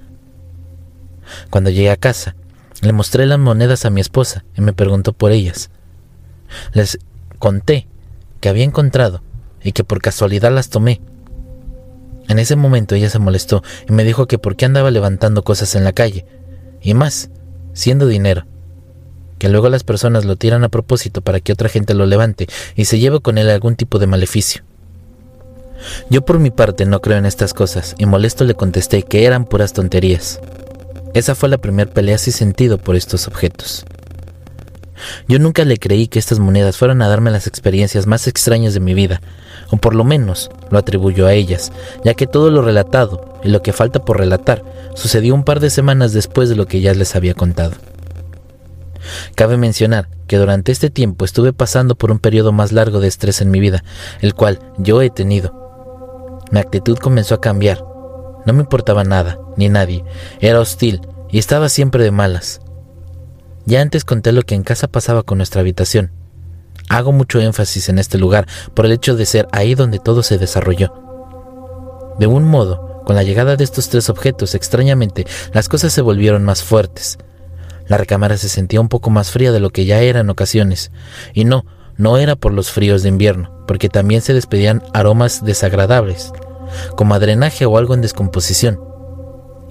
Cuando 1.50 1.70
llegué 1.70 1.92
a 1.92 1.98
casa, 1.98 2.36
le 2.82 2.92
mostré 2.92 3.26
las 3.26 3.40
monedas 3.40 3.86
a 3.86 3.90
mi 3.90 4.02
esposa 4.02 4.46
y 4.56 4.62
me 4.62 4.74
preguntó 4.74 5.14
por 5.14 5.32
ellas. 5.32 5.70
Les 6.74 6.98
conté 7.40 7.88
que 8.40 8.50
había 8.50 8.64
encontrado 8.64 9.22
y 9.64 9.72
que 9.74 9.84
por 9.84 10.02
casualidad 10.02 10.52
las 10.52 10.70
tomé. 10.70 11.02
En 12.28 12.40
ese 12.40 12.56
momento 12.56 12.96
ella 12.96 13.10
se 13.10 13.20
molestó 13.20 13.64
y 13.88 13.92
me 13.92 14.04
dijo 14.04 14.28
que 14.28 14.40
por 14.40 14.56
qué 14.56 14.66
andaba 14.66 14.90
levantando 14.92 15.44
cosas 15.44 15.76
en 15.76 15.84
la 15.84 15.94
calle, 15.94 16.26
y 16.82 16.96
más, 16.96 17.30
siendo 17.74 18.08
dinero 18.08 18.46
luego 19.50 19.70
las 19.70 19.84
personas 19.84 20.26
lo 20.26 20.36
tiran 20.36 20.64
a 20.64 20.70
propósito 20.70 21.22
para 21.22 21.40
que 21.40 21.54
otra 21.54 21.70
gente 21.70 21.94
lo 21.94 22.06
levante 22.06 22.48
y 22.76 22.86
se 22.86 23.00
lleve 23.00 23.20
con 23.20 23.38
él 23.38 23.50
algún 23.50 23.76
tipo 23.76 24.00
de 24.00 24.08
maleficio. 24.08 24.64
Yo 26.10 26.24
por 26.24 26.40
mi 26.40 26.52
parte 26.52 26.86
no 26.86 27.02
creo 27.02 27.18
en 27.18 27.26
estas 27.26 27.54
cosas 27.54 27.96
y 27.98 28.06
molesto 28.06 28.44
le 28.44 28.56
contesté 28.56 29.04
que 29.04 29.26
eran 29.26 29.46
puras 29.46 29.74
tonterías. 29.74 30.40
Esa 31.14 31.36
fue 31.36 31.50
la 31.50 31.58
primera 31.58 31.92
pelea 31.92 32.18
sin 32.18 32.34
sentido 32.34 32.78
por 32.78 32.96
estos 32.96 33.28
objetos. 33.28 33.86
Yo 35.28 35.40
nunca 35.40 35.66
le 35.66 35.78
creí 35.78 36.08
que 36.08 36.20
estas 36.20 36.40
monedas 36.40 36.78
fueran 36.78 37.02
a 37.02 37.08
darme 37.08 37.32
las 37.32 37.48
experiencias 37.48 38.08
más 38.08 38.28
extrañas 38.28 38.74
de 38.74 38.80
mi 38.80 38.94
vida, 38.94 39.22
o 39.70 39.78
por 39.78 39.96
lo 39.96 40.04
menos 40.04 40.50
lo 40.70 40.78
atribuyo 40.78 41.28
a 41.28 41.34
ellas, 41.34 41.72
ya 42.04 42.14
que 42.14 42.28
todo 42.28 42.50
lo 42.50 42.62
relatado 42.62 43.40
y 43.44 43.50
lo 43.50 43.62
que 43.62 43.74
falta 43.74 44.00
por 44.00 44.18
relatar 44.18 44.64
sucedió 44.96 45.34
un 45.36 45.44
par 45.44 45.60
de 45.60 45.70
semanas 45.70 46.14
después 46.14 46.50
de 46.50 46.56
lo 46.56 46.66
que 46.66 46.82
ya 46.82 46.94
les 46.94 47.16
había 47.16 47.34
contado. 47.34 47.76
Cabe 49.36 49.58
mencionar 49.58 50.10
que 50.28 50.38
durante 50.38 50.72
este 50.72 50.90
tiempo 50.90 51.26
estuve 51.26 51.54
pasando 51.54 51.96
por 51.96 52.12
un 52.12 52.20
periodo 52.20 52.52
más 52.52 52.72
largo 52.72 53.00
de 53.00 53.08
estrés 53.08 53.42
en 53.42 53.52
mi 53.52 53.60
vida, 53.60 53.84
el 54.22 54.34
cual 54.34 54.60
yo 54.78 55.02
he 55.02 55.10
tenido. 55.10 55.66
Mi 56.52 56.60
actitud 56.60 56.98
comenzó 56.98 57.36
a 57.36 57.42
cambiar. 57.42 57.84
No 58.46 58.54
me 58.54 58.62
importaba 58.62 59.04
nada, 59.04 59.40
ni 59.58 59.70
nadie. 59.70 60.04
Era 60.40 60.60
hostil 60.60 61.02
y 61.30 61.40
estaba 61.40 61.70
siempre 61.70 62.04
de 62.04 62.12
malas. 62.12 62.62
Ya 63.66 63.82
antes 63.82 64.06
conté 64.06 64.32
lo 64.32 64.44
que 64.44 64.56
en 64.56 64.64
casa 64.64 64.88
pasaba 64.88 65.24
con 65.24 65.38
nuestra 65.38 65.62
habitación. 65.62 66.12
Hago 66.88 67.12
mucho 67.12 67.40
énfasis 67.40 67.90
en 67.90 67.98
este 67.98 68.20
lugar 68.20 68.48
por 68.76 68.86
el 68.86 68.92
hecho 68.92 69.16
de 69.16 69.26
ser 69.26 69.48
ahí 69.52 69.74
donde 69.74 69.98
todo 69.98 70.22
se 70.22 70.38
desarrolló. 70.38 70.94
De 72.20 72.28
un 72.28 72.44
modo, 72.46 73.02
con 73.06 73.16
la 73.16 73.24
llegada 73.24 73.56
de 73.56 73.64
estos 73.64 73.90
tres 73.90 74.10
objetos, 74.10 74.56
extrañamente, 74.56 75.26
las 75.52 75.68
cosas 75.68 75.94
se 75.94 76.02
volvieron 76.02 76.44
más 76.44 76.64
fuertes. 76.64 77.18
La 77.88 77.98
recámara 77.98 78.38
se 78.38 78.50
sentía 78.50 78.82
un 78.82 78.90
poco 78.90 79.10
más 79.10 79.32
fría 79.32 79.52
de 79.52 79.60
lo 79.60 79.70
que 79.70 79.86
ya 79.86 80.02
era 80.02 80.22
en 80.22 80.30
ocasiones. 80.30 80.92
Y 81.34 81.46
no, 81.46 81.66
no 81.98 82.18
era 82.18 82.36
por 82.36 82.54
los 82.54 82.72
fríos 82.72 83.04
de 83.04 83.10
invierno, 83.10 83.64
porque 83.68 83.90
también 83.90 84.22
se 84.22 84.34
despedían 84.34 84.84
aromas 84.94 85.46
desagradables, 85.46 86.34
como 86.96 87.14
a 87.14 87.20
drenaje 87.20 87.66
o 87.66 87.78
algo 87.78 87.94
en 87.94 88.02
descomposición. 88.02 88.80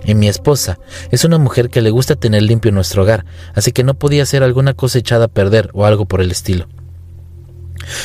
Y 0.04 0.14
mi 0.14 0.28
esposa 0.28 0.78
es 1.10 1.24
una 1.24 1.38
mujer 1.38 1.70
que 1.70 1.80
le 1.80 1.90
gusta 1.90 2.14
tener 2.14 2.42
limpio 2.42 2.72
nuestro 2.72 3.02
hogar, 3.02 3.24
así 3.54 3.72
que 3.72 3.84
no 3.84 3.94
podía 3.94 4.26
ser 4.26 4.42
alguna 4.42 4.74
cosa 4.74 4.98
echada 4.98 5.26
a 5.26 5.28
perder 5.28 5.70
o 5.72 5.86
algo 5.86 6.06
por 6.06 6.20
el 6.20 6.30
estilo. 6.30 6.68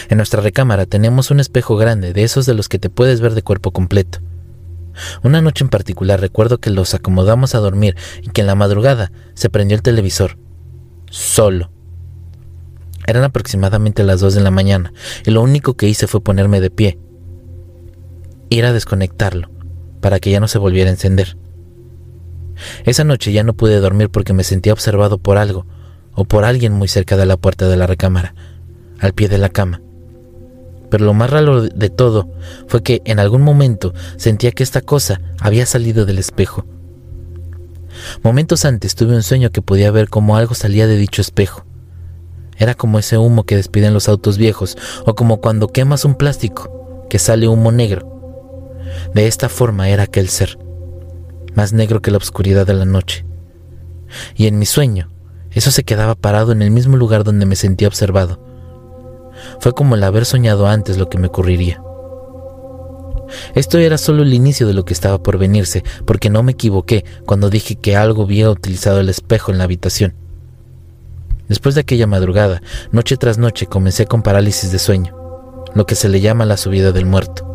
En 0.09 0.17
nuestra 0.17 0.41
recámara 0.41 0.85
tenemos 0.85 1.29
un 1.31 1.39
espejo 1.39 1.75
grande, 1.75 2.13
de 2.13 2.23
esos 2.23 2.45
de 2.45 2.53
los 2.53 2.69
que 2.69 2.79
te 2.79 2.89
puedes 2.89 3.21
ver 3.21 3.33
de 3.35 3.43
cuerpo 3.43 3.71
completo. 3.71 4.19
Una 5.23 5.41
noche 5.41 5.63
en 5.63 5.69
particular 5.69 6.19
recuerdo 6.19 6.59
que 6.59 6.69
los 6.69 6.93
acomodamos 6.93 7.55
a 7.55 7.59
dormir 7.59 7.95
y 8.21 8.29
que 8.29 8.41
en 8.41 8.47
la 8.47 8.55
madrugada 8.55 9.11
se 9.33 9.49
prendió 9.49 9.75
el 9.75 9.83
televisor. 9.83 10.37
Solo. 11.09 11.71
Eran 13.07 13.23
aproximadamente 13.23 14.03
las 14.03 14.19
dos 14.19 14.35
de 14.35 14.41
la 14.41 14.51
mañana 14.51 14.93
y 15.25 15.31
lo 15.31 15.41
único 15.41 15.75
que 15.75 15.87
hice 15.87 16.07
fue 16.07 16.21
ponerme 16.21 16.61
de 16.61 16.69
pie. 16.69 16.99
Ir 18.49 18.65
a 18.65 18.73
desconectarlo 18.73 19.49
para 20.01 20.19
que 20.19 20.31
ya 20.31 20.39
no 20.39 20.47
se 20.47 20.59
volviera 20.59 20.89
a 20.89 20.93
encender. 20.93 21.37
Esa 22.85 23.03
noche 23.03 23.31
ya 23.31 23.43
no 23.43 23.53
pude 23.53 23.79
dormir 23.79 24.09
porque 24.09 24.33
me 24.33 24.43
sentía 24.43 24.73
observado 24.73 25.17
por 25.17 25.37
algo 25.37 25.65
o 26.13 26.25
por 26.25 26.43
alguien 26.43 26.73
muy 26.73 26.87
cerca 26.87 27.17
de 27.17 27.25
la 27.25 27.37
puerta 27.37 27.67
de 27.67 27.77
la 27.77 27.87
recámara, 27.87 28.35
al 28.99 29.13
pie 29.13 29.29
de 29.29 29.37
la 29.37 29.49
cama. 29.49 29.81
Pero 30.89 31.05
lo 31.05 31.13
más 31.13 31.29
raro 31.29 31.61
de 31.61 31.89
todo 31.89 32.29
fue 32.67 32.81
que 32.81 33.01
en 33.05 33.19
algún 33.19 33.41
momento 33.41 33.93
sentía 34.17 34.51
que 34.51 34.63
esta 34.63 34.81
cosa 34.81 35.21
había 35.39 35.65
salido 35.65 36.05
del 36.05 36.19
espejo. 36.19 36.65
Momentos 38.23 38.65
antes 38.65 38.95
tuve 38.95 39.15
un 39.15 39.23
sueño 39.23 39.51
que 39.51 39.61
podía 39.61 39.91
ver 39.91 40.09
cómo 40.09 40.37
algo 40.37 40.55
salía 40.55 40.87
de 40.87 40.97
dicho 40.97 41.21
espejo. 41.21 41.65
Era 42.57 42.73
como 42.73 42.99
ese 42.99 43.17
humo 43.17 43.45
que 43.45 43.55
despiden 43.55 43.93
los 43.93 44.09
autos 44.09 44.37
viejos 44.37 44.77
o 45.05 45.15
como 45.15 45.39
cuando 45.41 45.67
quemas 45.69 46.05
un 46.05 46.15
plástico, 46.15 47.05
que 47.09 47.19
sale 47.19 47.47
humo 47.47 47.71
negro. 47.71 48.51
De 49.13 49.27
esta 49.27 49.49
forma 49.49 49.89
era 49.89 50.03
aquel 50.03 50.29
ser, 50.29 50.57
más 51.55 51.73
negro 51.73 52.01
que 52.01 52.11
la 52.11 52.17
oscuridad 52.17 52.65
de 52.65 52.73
la 52.73 52.85
noche. 52.85 53.25
Y 54.35 54.47
en 54.47 54.57
mi 54.59 54.65
sueño, 54.65 55.11
eso 55.51 55.71
se 55.71 55.83
quedaba 55.83 56.15
parado 56.15 56.51
en 56.51 56.61
el 56.61 56.71
mismo 56.71 56.97
lugar 56.97 57.23
donde 57.23 57.45
me 57.45 57.55
sentía 57.55 57.87
observado 57.87 58.48
fue 59.59 59.73
como 59.73 59.95
el 59.95 60.03
haber 60.03 60.25
soñado 60.25 60.67
antes 60.67 60.97
lo 60.97 61.09
que 61.09 61.17
me 61.17 61.27
ocurriría. 61.27 61.81
Esto 63.55 63.77
era 63.77 63.97
solo 63.97 64.23
el 64.23 64.33
inicio 64.33 64.67
de 64.67 64.73
lo 64.73 64.85
que 64.85 64.93
estaba 64.93 65.21
por 65.21 65.37
venirse, 65.37 65.83
porque 66.05 66.29
no 66.29 66.43
me 66.43 66.53
equivoqué 66.53 67.05
cuando 67.25 67.49
dije 67.49 67.75
que 67.75 67.95
algo 67.95 68.23
había 68.23 68.49
utilizado 68.49 68.99
el 68.99 69.09
espejo 69.09 69.51
en 69.51 69.57
la 69.59 69.65
habitación. 69.65 70.15
Después 71.47 71.75
de 71.75 71.81
aquella 71.81 72.07
madrugada, 72.07 72.61
noche 72.91 73.17
tras 73.17 73.37
noche, 73.37 73.65
comencé 73.65 74.05
con 74.05 74.21
parálisis 74.21 74.71
de 74.71 74.79
sueño, 74.79 75.15
lo 75.73 75.85
que 75.85 75.95
se 75.95 76.09
le 76.09 76.21
llama 76.21 76.45
la 76.45 76.57
subida 76.57 76.91
del 76.91 77.05
muerto. 77.05 77.45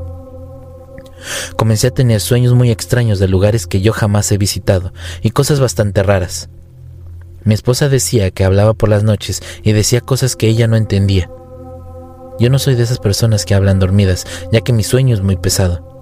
Comencé 1.56 1.86
a 1.86 1.94
tener 1.94 2.20
sueños 2.20 2.54
muy 2.54 2.70
extraños 2.70 3.18
de 3.18 3.28
lugares 3.28 3.66
que 3.66 3.80
yo 3.80 3.92
jamás 3.92 4.30
he 4.32 4.38
visitado 4.38 4.92
y 5.22 5.30
cosas 5.30 5.60
bastante 5.60 6.02
raras. 6.02 6.50
Mi 7.44 7.54
esposa 7.54 7.88
decía 7.88 8.30
que 8.30 8.44
hablaba 8.44 8.74
por 8.74 8.88
las 8.88 9.04
noches 9.04 9.42
y 9.62 9.72
decía 9.72 10.00
cosas 10.00 10.34
que 10.34 10.48
ella 10.48 10.66
no 10.66 10.76
entendía. 10.76 11.30
Yo 12.38 12.50
no 12.50 12.58
soy 12.58 12.74
de 12.74 12.82
esas 12.82 12.98
personas 12.98 13.44
que 13.44 13.54
hablan 13.54 13.78
dormidas, 13.78 14.26
ya 14.50 14.60
que 14.60 14.72
mi 14.72 14.82
sueño 14.82 15.14
es 15.14 15.20
muy 15.20 15.36
pesado. 15.36 15.94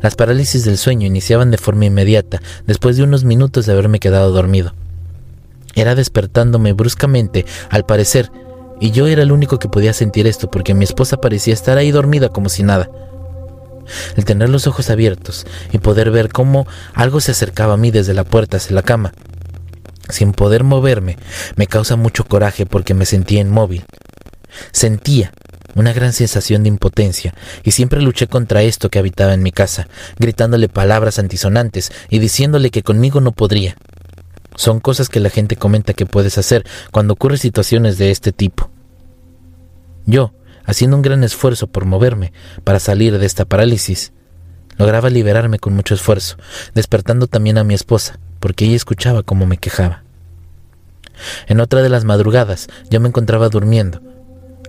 Las 0.00 0.14
parálisis 0.14 0.64
del 0.64 0.78
sueño 0.78 1.06
iniciaban 1.06 1.50
de 1.50 1.58
forma 1.58 1.86
inmediata, 1.86 2.40
después 2.66 2.96
de 2.96 3.02
unos 3.02 3.24
minutos 3.24 3.66
de 3.66 3.72
haberme 3.72 3.98
quedado 3.98 4.30
dormido. 4.30 4.74
Era 5.74 5.94
despertándome 5.94 6.72
bruscamente, 6.72 7.46
al 7.70 7.84
parecer, 7.84 8.30
y 8.80 8.90
yo 8.90 9.06
era 9.06 9.22
el 9.22 9.32
único 9.32 9.58
que 9.58 9.68
podía 9.68 9.92
sentir 9.92 10.26
esto 10.26 10.50
porque 10.50 10.74
mi 10.74 10.84
esposa 10.84 11.20
parecía 11.20 11.54
estar 11.54 11.78
ahí 11.78 11.90
dormida 11.90 12.28
como 12.28 12.48
si 12.48 12.62
nada. 12.62 12.90
El 14.16 14.24
tener 14.24 14.48
los 14.48 14.66
ojos 14.66 14.90
abiertos 14.90 15.46
y 15.72 15.78
poder 15.78 16.10
ver 16.10 16.30
cómo 16.30 16.66
algo 16.94 17.20
se 17.20 17.32
acercaba 17.32 17.74
a 17.74 17.76
mí 17.76 17.90
desde 17.90 18.14
la 18.14 18.24
puerta 18.24 18.58
hacia 18.58 18.74
la 18.74 18.82
cama, 18.82 19.12
sin 20.08 20.32
poder 20.32 20.62
moverme, 20.62 21.16
me 21.56 21.66
causa 21.66 21.96
mucho 21.96 22.24
coraje 22.24 22.66
porque 22.66 22.94
me 22.94 23.06
sentía 23.06 23.40
inmóvil. 23.40 23.84
Sentía 24.72 25.32
una 25.74 25.92
gran 25.92 26.12
sensación 26.12 26.62
de 26.62 26.68
impotencia, 26.68 27.34
y 27.62 27.70
siempre 27.70 28.02
luché 28.02 28.26
contra 28.26 28.62
esto 28.62 28.90
que 28.90 28.98
habitaba 28.98 29.34
en 29.34 29.42
mi 29.42 29.52
casa, 29.52 29.88
gritándole 30.18 30.68
palabras 30.68 31.18
antisonantes 31.18 31.92
y 32.10 32.18
diciéndole 32.18 32.70
que 32.70 32.82
conmigo 32.82 33.20
no 33.20 33.32
podría. 33.32 33.76
Son 34.54 34.80
cosas 34.80 35.08
que 35.08 35.20
la 35.20 35.30
gente 35.30 35.56
comenta 35.56 35.94
que 35.94 36.06
puedes 36.06 36.36
hacer 36.36 36.64
cuando 36.90 37.14
ocurren 37.14 37.38
situaciones 37.38 37.96
de 37.96 38.10
este 38.10 38.32
tipo. 38.32 38.70
Yo, 40.04 40.34
haciendo 40.64 40.96
un 40.96 41.02
gran 41.02 41.24
esfuerzo 41.24 41.68
por 41.68 41.86
moverme 41.86 42.32
para 42.64 42.78
salir 42.78 43.18
de 43.18 43.24
esta 43.24 43.46
parálisis, 43.46 44.12
lograba 44.76 45.10
liberarme 45.10 45.58
con 45.58 45.74
mucho 45.74 45.94
esfuerzo, 45.94 46.36
despertando 46.74 47.28
también 47.28 47.56
a 47.56 47.64
mi 47.64 47.72
esposa, 47.72 48.18
porque 48.40 48.66
ella 48.66 48.76
escuchaba 48.76 49.22
cómo 49.22 49.46
me 49.46 49.56
quejaba. 49.56 50.02
En 51.46 51.60
otra 51.60 51.82
de 51.82 51.88
las 51.88 52.04
madrugadas 52.04 52.68
yo 52.90 53.00
me 53.00 53.08
encontraba 53.08 53.48
durmiendo, 53.48 54.02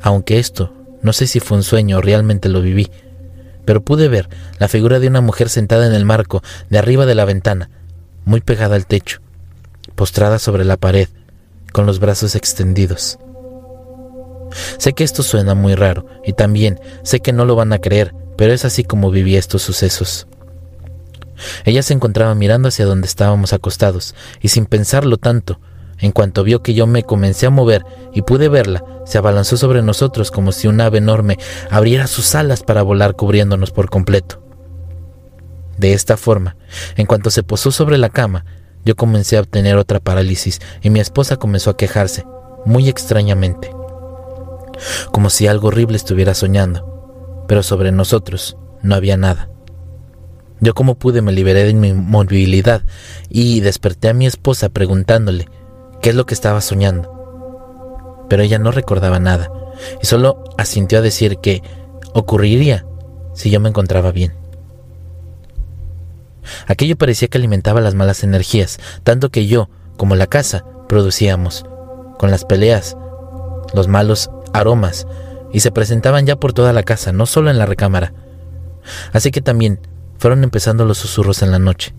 aunque 0.04 0.38
esto 0.38 0.74
no 1.02 1.14
sé 1.14 1.28
si 1.28 1.40
fue 1.40 1.58
un 1.58 1.64
sueño 1.64 1.98
o 1.98 2.02
realmente 2.02 2.50
lo 2.50 2.62
viví, 2.62 2.92
pero 3.66 3.84
pude 3.84 4.10
ver 4.10 4.30
la 4.60 4.68
figura 4.68 5.00
de 5.00 5.08
una 5.08 5.22
mujer 5.22 5.50
sentada 5.50 5.88
en 5.88 5.94
el 5.94 6.06
marco 6.06 6.44
de 6.70 6.78
arriba 6.78 7.06
de 7.06 7.16
la 7.16 7.26
ventana, 7.26 7.70
muy 8.26 8.42
pegada 8.42 8.76
al 8.76 8.86
techo, 8.86 9.20
postrada 9.96 10.40
sobre 10.40 10.66
la 10.66 10.78
pared, 10.78 11.08
con 11.72 11.86
los 11.86 12.00
brazos 12.00 12.36
extendidos. 12.36 13.18
Sé 14.78 14.94
que 14.94 15.04
esto 15.04 15.24
suena 15.24 15.56
muy 15.56 15.74
raro 15.76 16.06
y 16.24 16.34
también 16.34 16.80
sé 17.04 17.22
que 17.22 17.34
no 17.34 17.46
lo 17.46 17.56
van 17.56 17.74
a 17.74 17.80
creer, 17.80 18.14
pero 18.38 18.54
es 18.54 18.66
así 18.66 18.84
como 18.84 19.10
viví 19.10 19.36
estos 19.36 19.62
sucesos. 19.62 20.28
Ella 21.66 21.82
se 21.82 21.94
encontraba 21.94 22.36
mirando 22.36 22.68
hacia 22.68 22.86
donde 22.86 23.08
estábamos 23.08 23.54
acostados 23.54 24.16
y 24.42 24.50
sin 24.50 24.66
pensarlo 24.66 25.18
tanto, 25.18 25.60
en 26.04 26.12
cuanto 26.12 26.44
vio 26.44 26.62
que 26.62 26.74
yo 26.74 26.86
me 26.86 27.04
comencé 27.04 27.46
a 27.46 27.50
mover 27.50 27.86
y 28.12 28.24
pude 28.24 28.50
verla, 28.50 28.84
se 29.06 29.18
abalanzó 29.18 29.56
sobre 29.56 29.82
nosotros 29.82 30.32
como 30.32 30.52
si 30.52 30.68
un 30.68 30.82
ave 30.82 30.98
enorme 30.98 31.40
abriera 31.72 32.08
sus 32.08 32.36
alas 32.36 32.62
para 32.62 32.82
volar 32.82 33.16
cubriéndonos 33.16 33.72
por 33.72 33.90
completo. 33.90 34.44
De 35.78 35.94
esta 35.94 36.18
forma, 36.18 36.58
en 36.98 37.06
cuanto 37.06 37.30
se 37.30 37.42
posó 37.42 37.72
sobre 37.72 37.98
la 37.98 38.10
cama, 38.10 38.44
yo 38.84 38.98
comencé 38.98 39.38
a 39.38 39.40
obtener 39.40 39.78
otra 39.78 40.02
parálisis 40.02 40.60
y 40.82 40.90
mi 40.90 41.00
esposa 41.00 41.38
comenzó 41.38 41.70
a 41.70 41.78
quejarse, 41.78 42.26
muy 42.66 42.90
extrañamente, 42.90 43.74
como 45.14 45.30
si 45.30 45.48
algo 45.48 45.70
horrible 45.70 45.96
estuviera 45.96 46.34
soñando, 46.34 47.46
pero 47.48 47.64
sobre 47.64 47.94
nosotros 47.94 48.58
no 48.82 48.96
había 48.96 49.16
nada. 49.16 49.50
Yo 50.60 50.74
como 50.74 50.96
pude 50.96 51.22
me 51.22 51.32
liberé 51.32 51.64
de 51.64 51.74
mi 51.74 51.94
movilidad 51.94 52.84
y 53.30 53.62
desperté 53.62 54.10
a 54.10 54.14
mi 54.14 54.26
esposa 54.26 54.68
preguntándole 54.68 55.48
qué 56.04 56.10
es 56.10 56.16
lo 56.16 56.26
que 56.26 56.34
estaba 56.34 56.62
soñando. 56.62 58.26
Pero 58.30 58.44
ella 58.44 58.60
no 58.60 58.72
recordaba 58.72 59.20
nada 59.20 59.50
y 60.02 60.06
solo 60.06 60.44
asintió 60.58 61.00
a 61.00 61.02
decir 61.02 61.38
que 61.38 61.64
ocurriría 62.14 62.86
si 63.34 63.50
yo 63.50 63.60
me 63.60 63.70
encontraba 63.70 64.12
bien. 64.12 64.34
Aquello 66.68 66.98
parecía 66.98 67.30
que 67.30 67.38
alimentaba 67.38 67.80
las 67.80 67.96
malas 67.96 68.24
energías, 68.24 68.80
tanto 69.04 69.30
que 69.30 69.48
yo, 69.48 69.70
como 69.96 70.16
la 70.16 70.28
casa, 70.28 70.66
producíamos, 70.90 71.66
con 72.20 72.32
las 72.32 72.44
peleas, 72.44 72.98
los 73.74 73.88
malos 73.88 74.30
aromas, 74.52 75.08
y 75.54 75.62
se 75.62 75.72
presentaban 75.72 76.26
ya 76.26 76.36
por 76.36 76.52
toda 76.52 76.74
la 76.74 76.84
casa, 76.84 77.14
no 77.14 77.26
solo 77.26 77.50
en 77.50 77.58
la 77.58 77.66
recámara. 77.66 78.14
Así 79.14 79.32
que 79.32 79.42
también 79.42 79.80
fueron 80.18 80.44
empezando 80.44 80.84
los 80.84 80.98
susurros 80.98 81.42
en 81.44 81.52
la 81.52 81.60
noche 81.60 81.96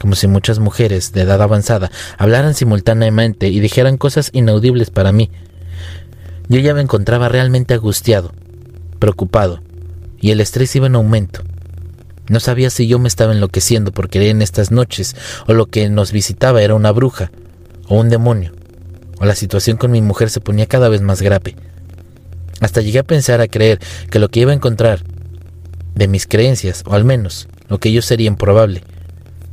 como 0.00 0.14
si 0.14 0.26
muchas 0.26 0.58
mujeres 0.58 1.12
de 1.12 1.22
edad 1.22 1.40
avanzada 1.40 1.90
hablaran 2.18 2.54
simultáneamente 2.54 3.48
y 3.48 3.60
dijeran 3.60 3.96
cosas 3.96 4.30
inaudibles 4.32 4.90
para 4.90 5.12
mí. 5.12 5.30
Yo 6.48 6.60
ya 6.60 6.74
me 6.74 6.82
encontraba 6.82 7.28
realmente 7.28 7.74
angustiado, 7.74 8.32
preocupado, 8.98 9.62
y 10.20 10.30
el 10.30 10.40
estrés 10.40 10.74
iba 10.76 10.86
en 10.86 10.94
aumento. 10.94 11.42
No 12.28 12.40
sabía 12.40 12.70
si 12.70 12.86
yo 12.86 12.98
me 12.98 13.08
estaba 13.08 13.32
enloqueciendo 13.32 13.92
por 13.92 14.08
en 14.14 14.42
estas 14.42 14.70
noches, 14.70 15.14
o 15.46 15.52
lo 15.52 15.66
que 15.66 15.88
nos 15.88 16.12
visitaba 16.12 16.62
era 16.62 16.74
una 16.74 16.90
bruja, 16.90 17.30
o 17.88 17.98
un 17.98 18.08
demonio, 18.08 18.52
o 19.18 19.26
la 19.26 19.34
situación 19.34 19.76
con 19.76 19.90
mi 19.90 20.00
mujer 20.00 20.30
se 20.30 20.40
ponía 20.40 20.66
cada 20.66 20.88
vez 20.88 21.02
más 21.02 21.20
grave. 21.20 21.56
Hasta 22.60 22.80
llegué 22.80 23.00
a 23.00 23.04
pensar 23.04 23.40
a 23.40 23.48
creer 23.48 23.78
que 24.10 24.18
lo 24.18 24.28
que 24.30 24.40
iba 24.40 24.52
a 24.52 24.54
encontrar 24.54 25.02
de 25.94 26.08
mis 26.08 26.26
creencias, 26.26 26.82
o 26.86 26.94
al 26.94 27.04
menos 27.04 27.48
lo 27.68 27.78
que 27.78 27.92
yo 27.92 28.02
sería 28.02 28.28
improbable, 28.28 28.82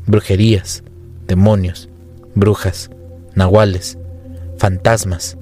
brujerías, 0.06 0.84
demonios, 1.28 1.90
brujas, 2.36 2.90
nahuales, 3.36 3.98
fantasmas. 4.58 5.38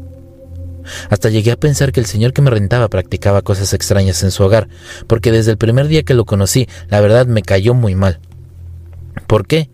Hasta 1.10 1.30
llegué 1.30 1.52
a 1.52 1.60
pensar 1.60 1.92
que 1.92 2.00
el 2.00 2.06
señor 2.06 2.34
que 2.34 2.42
me 2.42 2.50
rentaba 2.50 2.88
practicaba 2.88 3.42
cosas 3.42 3.74
extrañas 3.74 4.24
en 4.24 4.32
su 4.32 4.44
hogar, 4.44 4.70
porque 5.08 5.32
desde 5.32 5.52
el 5.52 5.58
primer 5.58 5.88
día 5.88 6.04
que 6.04 6.14
lo 6.14 6.26
conocí, 6.26 6.68
la 6.88 7.02
verdad 7.02 7.28
me 7.28 7.42
cayó 7.42 7.74
muy 7.74 7.96
mal. 7.96 8.20
¿Por 9.28 9.46
qué? 9.46 9.70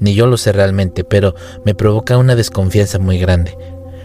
Ni 0.00 0.14
yo 0.14 0.26
lo 0.26 0.36
sé 0.36 0.52
realmente, 0.52 1.04
pero 1.04 1.34
me 1.64 1.74
provoca 1.74 2.18
una 2.18 2.36
desconfianza 2.36 2.98
muy 2.98 3.18
grande. 3.18 3.56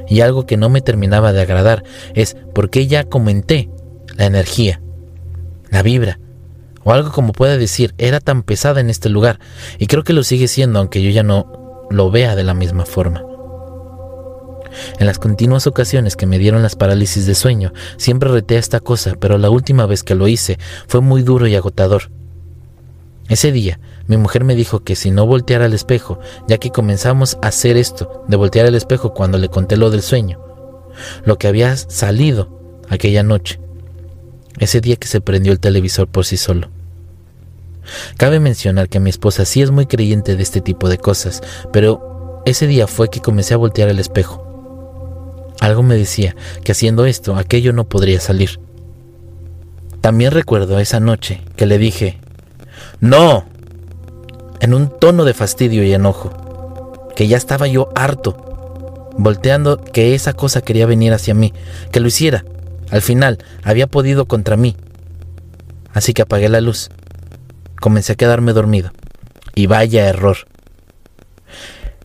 Y 0.07 0.21
algo 0.21 0.45
que 0.45 0.57
no 0.57 0.69
me 0.69 0.81
terminaba 0.81 1.33
de 1.33 1.41
agradar 1.41 1.83
es 2.13 2.37
porque 2.53 2.87
ya 2.87 3.03
comenté 3.03 3.69
la 4.15 4.25
energía, 4.25 4.81
la 5.69 5.83
vibra, 5.83 6.19
o 6.89 6.91
algo 6.91 7.11
como 7.11 7.33
pueda 7.33 7.55
decir, 7.55 7.93
era 7.99 8.19
tan 8.19 8.41
pesada 8.41 8.79
en 8.79 8.89
este 8.89 9.09
lugar, 9.09 9.39
y 9.77 9.85
creo 9.85 10.03
que 10.03 10.11
lo 10.11 10.23
sigue 10.23 10.47
siendo 10.47 10.79
aunque 10.79 11.03
yo 11.03 11.11
ya 11.11 11.21
no 11.21 11.85
lo 11.91 12.09
vea 12.09 12.35
de 12.35 12.43
la 12.43 12.55
misma 12.55 12.83
forma. 12.83 13.23
En 14.97 15.05
las 15.05 15.19
continuas 15.19 15.67
ocasiones 15.67 16.15
que 16.15 16.25
me 16.25 16.39
dieron 16.39 16.63
las 16.63 16.75
parálisis 16.75 17.27
de 17.27 17.35
sueño, 17.35 17.73
siempre 17.97 18.31
reté 18.31 18.55
a 18.55 18.59
esta 18.59 18.79
cosa, 18.79 19.13
pero 19.19 19.37
la 19.37 19.51
última 19.51 19.85
vez 19.85 20.01
que 20.01 20.15
lo 20.15 20.27
hice 20.27 20.57
fue 20.87 21.01
muy 21.01 21.21
duro 21.21 21.45
y 21.45 21.55
agotador. 21.55 22.09
Ese 23.27 23.51
día, 23.51 23.79
mi 24.07 24.17
mujer 24.17 24.43
me 24.43 24.55
dijo 24.55 24.79
que 24.79 24.95
si 24.95 25.11
no 25.11 25.27
volteara 25.27 25.65
al 25.65 25.73
espejo, 25.73 26.19
ya 26.47 26.57
que 26.57 26.71
comenzamos 26.71 27.37
a 27.43 27.49
hacer 27.49 27.77
esto, 27.77 28.23
de 28.27 28.35
voltear 28.35 28.65
al 28.65 28.73
espejo 28.73 29.13
cuando 29.13 29.37
le 29.37 29.49
conté 29.49 29.77
lo 29.77 29.91
del 29.91 30.01
sueño, 30.01 30.41
lo 31.23 31.37
que 31.37 31.47
había 31.47 31.77
salido 31.77 32.81
aquella 32.89 33.21
noche, 33.21 33.59
ese 34.57 34.81
día 34.81 34.95
que 34.95 35.07
se 35.07 35.21
prendió 35.21 35.51
el 35.51 35.59
televisor 35.59 36.07
por 36.07 36.25
sí 36.25 36.35
solo. 36.35 36.78
Cabe 38.17 38.39
mencionar 38.39 38.89
que 38.89 38.99
mi 38.99 39.09
esposa 39.09 39.45
sí 39.45 39.61
es 39.61 39.71
muy 39.71 39.85
creyente 39.85 40.35
de 40.35 40.43
este 40.43 40.61
tipo 40.61 40.89
de 40.89 40.97
cosas, 40.97 41.41
pero 41.71 42.41
ese 42.45 42.67
día 42.67 42.87
fue 42.87 43.09
que 43.09 43.21
comencé 43.21 43.53
a 43.53 43.57
voltear 43.57 43.89
el 43.89 43.99
espejo. 43.99 44.45
Algo 45.59 45.83
me 45.83 45.95
decía 45.95 46.35
que 46.63 46.71
haciendo 46.71 47.05
esto 47.05 47.35
aquello 47.35 47.73
no 47.73 47.87
podría 47.87 48.19
salir. 48.19 48.59
También 50.01 50.31
recuerdo 50.31 50.79
esa 50.79 50.99
noche 50.99 51.41
que 51.57 51.65
le 51.65 51.77
dije, 51.77 52.19
no, 53.01 53.45
en 54.61 54.73
un 54.73 54.89
tono 54.89 55.25
de 55.25 55.33
fastidio 55.33 55.83
y 55.83 55.93
enojo, 55.93 57.11
que 57.15 57.27
ya 57.27 57.35
estaba 57.35 57.67
yo 57.67 57.89
harto, 57.95 59.09
volteando 59.17 59.81
que 59.81 60.15
esa 60.15 60.33
cosa 60.33 60.61
quería 60.61 60.85
venir 60.85 61.13
hacia 61.13 61.33
mí, 61.33 61.53
que 61.91 61.99
lo 61.99 62.07
hiciera. 62.07 62.45
Al 62.89 63.01
final 63.01 63.39
había 63.63 63.87
podido 63.87 64.25
contra 64.25 64.55
mí. 64.55 64.75
Así 65.93 66.13
que 66.13 66.21
apagué 66.21 66.49
la 66.49 66.61
luz 66.61 66.89
comencé 67.79 68.13
a 68.13 68.15
quedarme 68.15 68.53
dormido. 68.53 68.91
Y 69.55 69.67
vaya 69.67 70.07
error. 70.07 70.37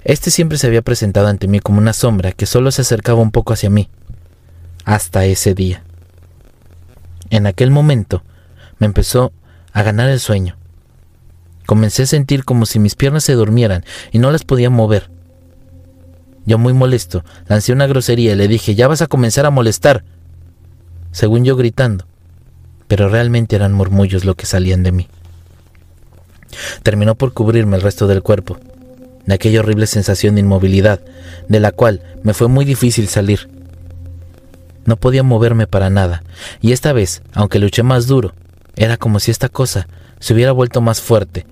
Este 0.05 0.31
siempre 0.31 0.59
se 0.59 0.67
había 0.67 0.83
presentado 0.83 1.29
ante 1.29 1.49
mí 1.49 1.61
como 1.61 1.79
una 1.79 1.93
sombra 1.93 2.33
que 2.33 2.47
solo 2.47 2.71
se 2.71 2.83
acercaba 2.83 3.21
un 3.21 3.31
poco 3.31 3.53
hacia 3.53 3.71
mí. 3.71 3.89
Hasta 4.85 5.25
ese 5.25 5.55
día. 5.55 5.83
En 7.31 7.47
aquel 7.47 7.71
momento 7.71 8.23
me 8.79 8.87
empezó 8.87 9.33
a 9.73 9.83
ganar 9.83 10.11
el 10.11 10.21
sueño. 10.21 10.57
Comencé 11.65 12.03
a 12.03 12.07
sentir 12.07 12.45
como 12.45 12.67
si 12.67 12.79
mis 12.79 12.95
piernas 12.95 13.25
se 13.25 13.33
durmieran 13.33 13.85
y 14.13 14.19
no 14.19 14.31
las 14.31 14.45
podía 14.45 14.69
mover. 14.69 15.11
Yo 16.45 16.59
muy 16.59 16.75
molesto, 16.75 17.25
lancé 17.47 17.73
una 17.73 17.87
grosería 17.87 18.33
y 18.33 18.37
le 18.37 18.49
dije, 18.49 18.75
ya 18.75 18.87
vas 18.87 19.01
a 19.01 19.07
comenzar 19.07 19.47
a 19.47 19.51
molestar, 19.51 20.05
según 21.11 21.47
yo 21.47 21.57
gritando, 21.57 22.07
pero 22.87 23.09
realmente 23.09 23.57
eran 23.57 23.73
murmullos 23.73 24.27
lo 24.27 24.35
que 24.35 24.45
salían 24.45 24.83
de 24.83 24.93
mí 24.93 25.09
terminó 26.83 27.15
por 27.15 27.33
cubrirme 27.33 27.77
el 27.77 27.83
resto 27.83 28.07
del 28.07 28.23
cuerpo, 28.23 28.59
de 29.27 29.35
aquella 29.35 29.61
horrible 29.61 29.87
sensación 29.87 30.35
de 30.35 30.43
inmovilidad, 30.43 31.01
de 31.49 31.61
la 31.61 31.73
cual 31.73 32.03
me 32.23 32.35
fue 32.35 32.49
muy 32.49 32.65
difícil 32.65 33.09
salir. 33.09 33.49
No 34.85 34.97
podía 34.97 35.23
moverme 35.23 35.67
para 35.67 35.91
nada, 35.91 36.23
y 36.61 36.73
esta 36.73 36.93
vez, 36.93 37.23
aunque 37.33 37.59
luché 37.59 37.83
más 37.83 38.07
duro, 38.07 38.35
era 38.77 38.97
como 38.97 39.21
si 39.21 39.31
esta 39.31 39.49
cosa 39.49 39.89
se 40.19 40.35
hubiera 40.35 40.53
vuelto 40.53 40.81
más 40.81 41.01
fuerte, 41.01 41.47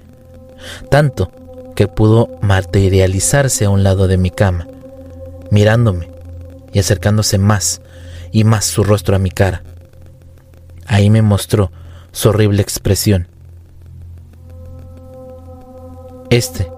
tanto 0.91 1.31
que 1.75 1.89
pudo 1.89 2.39
materializarse 2.43 3.65
a 3.65 3.71
un 3.71 3.83
lado 3.83 4.09
de 4.09 4.19
mi 4.19 4.31
cama, 4.31 4.67
mirándome 5.51 6.11
y 6.73 6.79
acercándose 6.79 7.39
más 7.39 7.81
y 8.33 8.45
más 8.45 8.65
su 8.65 8.85
rostro 8.85 9.17
a 9.17 9.19
mi 9.19 9.31
cara. 9.31 9.63
Ahí 10.87 11.11
me 11.11 11.23
mostró 11.23 11.71
su 12.13 12.31
horrible 12.31 12.63
expresión. 12.63 13.29
Este 16.33 16.73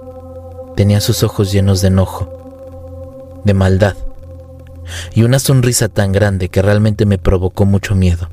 tenía 0.74 1.00
sus 1.00 1.22
ojos 1.22 1.52
llenos 1.52 1.80
de 1.80 1.86
enojo, 1.86 3.40
de 3.44 3.54
maldad, 3.54 3.94
y 5.14 5.22
una 5.22 5.38
sonrisa 5.38 5.88
tan 5.88 6.10
grande 6.10 6.48
que 6.48 6.60
realmente 6.60 7.06
me 7.06 7.18
provocó 7.18 7.64
mucho 7.64 7.94
miedo. 7.94 8.28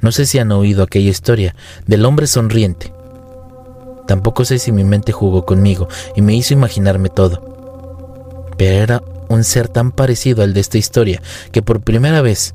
No 0.00 0.12
sé 0.12 0.24
si 0.26 0.38
han 0.38 0.52
oído 0.52 0.84
aquella 0.84 1.10
historia 1.10 1.56
del 1.88 2.04
hombre 2.04 2.28
sonriente. 2.28 2.92
Tampoco 4.06 4.44
sé 4.44 4.60
si 4.60 4.70
mi 4.70 4.84
mente 4.84 5.10
jugó 5.10 5.44
conmigo 5.44 5.88
y 6.14 6.22
me 6.22 6.36
hizo 6.36 6.54
imaginarme 6.54 7.08
todo. 7.08 8.46
Pero 8.56 8.80
era 8.80 9.02
un 9.28 9.42
ser 9.42 9.66
tan 9.66 9.90
parecido 9.90 10.44
al 10.44 10.54
de 10.54 10.60
esta 10.60 10.78
historia 10.78 11.20
que 11.50 11.60
por 11.60 11.80
primera 11.80 12.22
vez, 12.22 12.54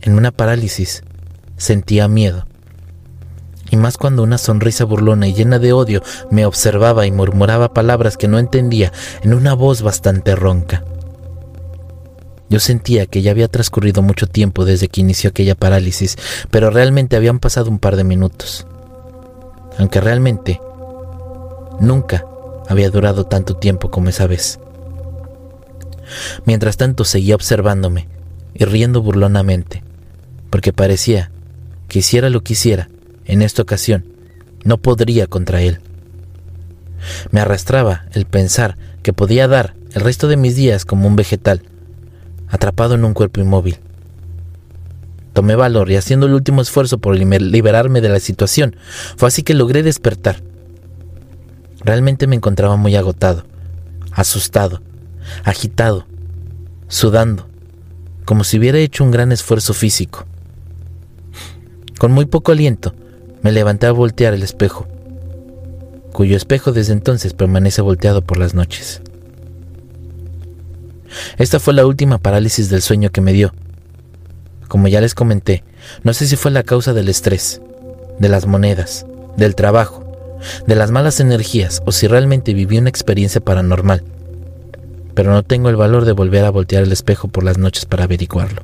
en 0.00 0.14
una 0.14 0.32
parálisis, 0.32 1.04
sentía 1.56 2.08
miedo. 2.08 2.48
Y 3.70 3.76
más 3.76 3.96
cuando 3.98 4.22
una 4.22 4.38
sonrisa 4.38 4.84
burlona 4.84 5.28
y 5.28 5.34
llena 5.34 5.58
de 5.58 5.72
odio 5.72 6.02
me 6.30 6.46
observaba 6.46 7.06
y 7.06 7.12
murmuraba 7.12 7.74
palabras 7.74 8.16
que 8.16 8.28
no 8.28 8.38
entendía 8.38 8.92
en 9.22 9.34
una 9.34 9.54
voz 9.54 9.82
bastante 9.82 10.34
ronca. 10.34 10.84
Yo 12.50 12.60
sentía 12.60 13.06
que 13.06 13.20
ya 13.20 13.30
había 13.30 13.48
transcurrido 13.48 14.00
mucho 14.00 14.26
tiempo 14.26 14.64
desde 14.64 14.88
que 14.88 15.02
inició 15.02 15.30
aquella 15.30 15.54
parálisis, 15.54 16.16
pero 16.50 16.70
realmente 16.70 17.16
habían 17.16 17.40
pasado 17.40 17.70
un 17.70 17.78
par 17.78 17.96
de 17.96 18.04
minutos. 18.04 18.66
Aunque 19.78 20.00
realmente 20.00 20.60
nunca 21.78 22.24
había 22.68 22.90
durado 22.90 23.24
tanto 23.24 23.56
tiempo 23.56 23.90
como 23.90 24.08
esa 24.08 24.26
vez. 24.26 24.58
Mientras 26.46 26.78
tanto 26.78 27.04
seguía 27.04 27.34
observándome 27.34 28.08
y 28.54 28.64
riendo 28.64 29.02
burlonamente, 29.02 29.82
porque 30.50 30.72
parecía 30.72 31.30
que 31.86 31.98
hiciera 31.98 32.30
lo 32.30 32.42
que 32.42 32.54
hiciera, 32.54 32.88
en 33.28 33.42
esta 33.42 33.62
ocasión, 33.62 34.04
no 34.64 34.78
podría 34.78 35.28
contra 35.28 35.62
él. 35.62 35.80
Me 37.30 37.40
arrastraba 37.40 38.06
el 38.12 38.26
pensar 38.26 38.76
que 39.02 39.12
podía 39.12 39.46
dar 39.46 39.74
el 39.92 40.02
resto 40.02 40.26
de 40.26 40.36
mis 40.36 40.56
días 40.56 40.84
como 40.84 41.06
un 41.06 41.14
vegetal, 41.14 41.62
atrapado 42.48 42.94
en 42.94 43.04
un 43.04 43.14
cuerpo 43.14 43.40
inmóvil. 43.40 43.78
Tomé 45.34 45.54
valor 45.54 45.90
y 45.90 45.96
haciendo 45.96 46.26
el 46.26 46.34
último 46.34 46.62
esfuerzo 46.62 46.98
por 46.98 47.16
liberarme 47.16 48.00
de 48.00 48.08
la 48.08 48.18
situación, 48.18 48.76
fue 49.16 49.28
así 49.28 49.42
que 49.42 49.54
logré 49.54 49.82
despertar. 49.82 50.42
Realmente 51.80 52.26
me 52.26 52.34
encontraba 52.34 52.76
muy 52.76 52.96
agotado, 52.96 53.44
asustado, 54.10 54.82
agitado, 55.44 56.06
sudando, 56.88 57.46
como 58.24 58.42
si 58.42 58.58
hubiera 58.58 58.78
hecho 58.78 59.04
un 59.04 59.10
gran 59.10 59.32
esfuerzo 59.32 59.74
físico. 59.74 60.26
Con 61.98 62.12
muy 62.12 62.26
poco 62.26 62.52
aliento, 62.52 62.94
me 63.42 63.52
levanté 63.52 63.86
a 63.86 63.92
voltear 63.92 64.34
el 64.34 64.42
espejo, 64.42 64.86
cuyo 66.12 66.36
espejo 66.36 66.72
desde 66.72 66.92
entonces 66.92 67.34
permanece 67.34 67.82
volteado 67.82 68.22
por 68.22 68.38
las 68.38 68.54
noches. 68.54 69.02
Esta 71.38 71.58
fue 71.60 71.74
la 71.74 71.86
última 71.86 72.18
parálisis 72.18 72.68
del 72.68 72.82
sueño 72.82 73.10
que 73.10 73.20
me 73.20 73.32
dio. 73.32 73.52
Como 74.68 74.88
ya 74.88 75.00
les 75.00 75.14
comenté, 75.14 75.64
no 76.02 76.12
sé 76.12 76.26
si 76.26 76.36
fue 76.36 76.50
la 76.50 76.62
causa 76.62 76.92
del 76.92 77.08
estrés, 77.08 77.62
de 78.18 78.28
las 78.28 78.46
monedas, 78.46 79.06
del 79.36 79.54
trabajo, 79.54 80.04
de 80.66 80.74
las 80.74 80.90
malas 80.90 81.20
energías 81.20 81.82
o 81.86 81.92
si 81.92 82.06
realmente 82.06 82.54
viví 82.54 82.78
una 82.78 82.90
experiencia 82.90 83.40
paranormal 83.40 84.04
pero 85.18 85.32
no 85.32 85.42
tengo 85.42 85.68
el 85.68 85.74
valor 85.74 86.04
de 86.04 86.12
volver 86.12 86.44
a 86.44 86.50
voltear 86.50 86.84
el 86.84 86.92
espejo 86.92 87.26
por 87.26 87.42
las 87.42 87.58
noches 87.58 87.86
para 87.86 88.04
averiguarlo. 88.04 88.62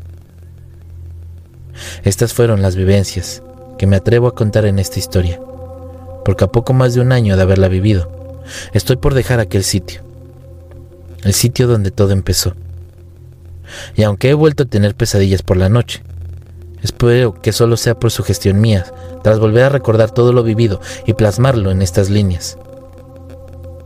Estas 2.05 2.33
fueron 2.33 2.63
las 2.63 2.77
vivencias 2.77 3.43
que 3.79 3.87
me 3.87 3.97
atrevo 3.97 4.29
a 4.29 4.35
contar 4.35 4.67
en 4.67 4.79
esta 4.79 4.99
historia, 4.99 5.41
porque 6.25 6.45
a 6.45 6.49
poco 6.49 6.73
más 6.73 6.95
de 6.95 7.01
un 7.01 7.13
año 7.13 7.37
de 7.37 7.43
haberla 7.43 7.69
vivido, 7.69 8.43
estoy 8.73 8.97
por 8.97 9.15
dejar 9.15 9.41
aquel 9.41 9.65
sitio, 9.65 10.03
el 11.23 11.35
sitio 11.35 11.67
donde 11.67 11.91
todo 11.91 12.13
empezó. 12.13 12.55
Y 13.97 14.03
aunque 14.03 14.31
he 14.31 14.35
vuelto 14.35 14.65
a 14.65 14.67
tener 14.67 14.95
pesadillas 14.95 15.43
por 15.43 15.57
la 15.57 15.69
noche, 15.69 16.03
espero 16.83 17.41
que 17.41 17.53
solo 17.53 17.77
sea 17.77 17.99
por 17.99 18.11
su 18.11 18.23
gestión 18.23 18.61
mía, 18.61 18.85
tras 19.23 19.39
volver 19.39 19.65
a 19.65 19.71
recordar 19.71 20.11
todo 20.11 20.33
lo 20.33 20.43
vivido 20.43 20.81
y 21.07 21.15
plasmarlo 21.15 21.71
en 21.71 21.83
estas 21.83 22.11
líneas. 22.11 22.59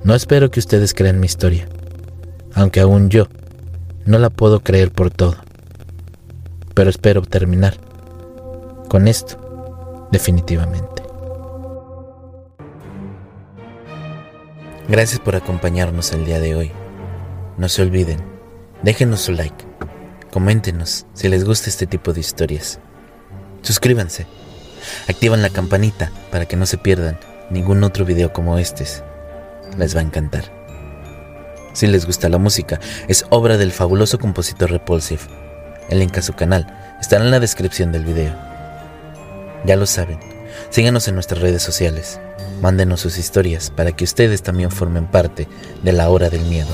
No 0.05 0.15
espero 0.15 0.51
que 0.51 0.61
ustedes 0.61 0.95
crean 0.95 1.21
mi 1.21 1.27
historia 1.27 1.69
aunque 2.59 2.81
aún 2.81 3.09
yo 3.09 3.29
no 4.05 4.19
la 4.19 4.31
puedo 4.31 4.61
creer 4.61 4.91
por 4.91 5.11
todo. 5.11 5.37
Pero 6.75 6.91
espero 6.91 7.23
terminar 7.23 7.75
con 8.89 9.07
esto, 9.07 9.37
definitivamente. 10.11 11.03
Gracias 14.89 15.21
por 15.21 15.37
acompañarnos 15.37 16.13
el 16.13 16.25
día 16.25 16.41
de 16.41 16.55
hoy. 16.55 16.73
No 17.59 17.69
se 17.69 17.83
olviden, 17.83 18.19
déjenos 18.83 19.21
su 19.21 19.33
like, 19.33 19.65
coméntenos 20.33 21.07
si 21.13 21.29
les 21.29 21.45
gusta 21.45 21.69
este 21.69 21.87
tipo 21.87 22.13
de 22.13 22.21
historias. 22.21 22.79
Suscríbanse, 23.63 24.27
activan 25.09 25.43
la 25.43 25.51
campanita 25.51 26.11
para 26.31 26.47
que 26.47 26.57
no 26.57 26.65
se 26.65 26.79
pierdan 26.79 27.19
ningún 27.51 27.85
otro 27.85 28.05
video 28.05 28.33
como 28.33 28.59
este. 28.59 28.87
Les 29.77 29.95
va 29.95 30.01
a 30.01 30.05
encantar. 30.05 30.45
Si 31.75 31.87
les 31.87 32.07
gusta 32.07 32.29
la 32.29 32.39
música, 32.39 32.81
es 33.09 33.27
obra 33.31 33.57
del 33.57 33.73
fabuloso 33.73 34.19
compositor 34.19 34.71
Repulsive. 34.71 35.23
El 35.91 36.01
link 36.01 36.17
a 36.19 36.23
su 36.23 36.33
canal 36.33 36.97
estará 37.01 37.25
en 37.25 37.31
la 37.31 37.41
descripción 37.41 37.93
del 37.93 38.05
video. 38.05 38.35
Ya 39.65 39.77
lo 39.77 39.87
saben, 39.87 40.19
síganos 40.71 41.09
en 41.09 41.15
nuestras 41.15 41.41
redes 41.41 41.63
sociales, 41.63 42.21
mándenos 42.61 43.01
sus 43.01 43.19
historias 43.19 43.71
para 43.71 43.93
que 43.93 44.05
ustedes 44.05 44.43
también 44.43 44.71
formen 44.71 45.07
parte 45.07 45.49
de 45.83 45.93
la 45.93 46.09
hora 46.09 46.31
del 46.31 46.43
miedo. 46.43 46.71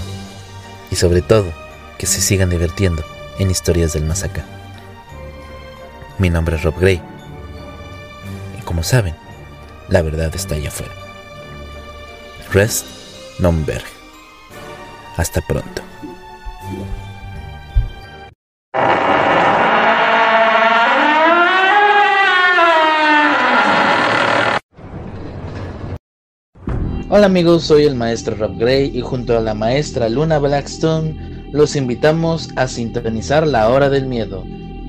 Y 0.90 0.96
sobre 0.96 1.22
todo, 1.22 1.46
que 1.98 2.06
se 2.06 2.20
sigan 2.20 2.50
divirtiendo 2.50 3.04
en 3.38 3.50
historias 3.50 3.92
del 3.92 4.04
más 4.04 4.24
Mi 6.18 6.30
nombre 6.30 6.56
es 6.56 6.62
Rob 6.62 6.78
Gray. 6.78 7.00
Y 8.58 8.62
como 8.62 8.82
saben, 8.82 9.14
la 9.88 10.02
verdad 10.02 10.34
está 10.34 10.54
allá 10.54 10.68
afuera. 10.68 10.92
Rest 12.52 12.86
non 13.38 13.66
hasta 15.16 15.40
pronto. 15.40 15.82
Hola 27.16 27.26
amigos, 27.26 27.62
soy 27.62 27.84
el 27.84 27.94
maestro 27.94 28.34
Rob 28.34 28.58
Gray 28.58 28.90
y 28.92 29.00
junto 29.00 29.38
a 29.38 29.40
la 29.40 29.54
maestra 29.54 30.08
Luna 30.08 30.40
Blackstone 30.40 31.46
los 31.52 31.76
invitamos 31.76 32.48
a 32.56 32.66
sintonizar 32.66 33.46
La 33.46 33.68
Hora 33.68 33.88
del 33.88 34.06
Miedo, 34.06 34.42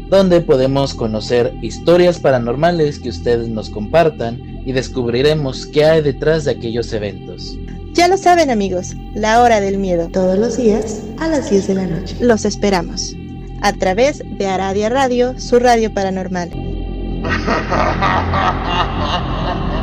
donde 0.09 0.41
podemos 0.41 0.95
conocer 0.95 1.53
historias 1.61 2.19
paranormales 2.19 2.97
que 2.97 3.09
ustedes 3.09 3.47
nos 3.47 3.69
compartan 3.69 4.39
y 4.65 4.71
descubriremos 4.71 5.67
qué 5.67 5.85
hay 5.85 6.01
detrás 6.01 6.45
de 6.45 6.53
aquellos 6.53 6.91
eventos. 6.93 7.59
Ya 7.93 8.07
lo 8.07 8.17
saben 8.17 8.49
amigos, 8.49 8.95
la 9.13 9.43
hora 9.43 9.61
del 9.61 9.77
miedo. 9.77 10.09
Todos 10.11 10.39
los 10.39 10.57
días 10.57 11.03
a 11.19 11.27
las 11.27 11.51
10 11.51 11.67
de 11.67 11.75
la 11.75 11.85
noche. 11.85 12.15
Los 12.19 12.43
esperamos. 12.43 13.15
A 13.61 13.71
través 13.73 14.23
de 14.25 14.47
Aradia 14.47 14.89
Radio, 14.89 15.39
su 15.39 15.59
radio 15.59 15.93
paranormal. 15.93 16.49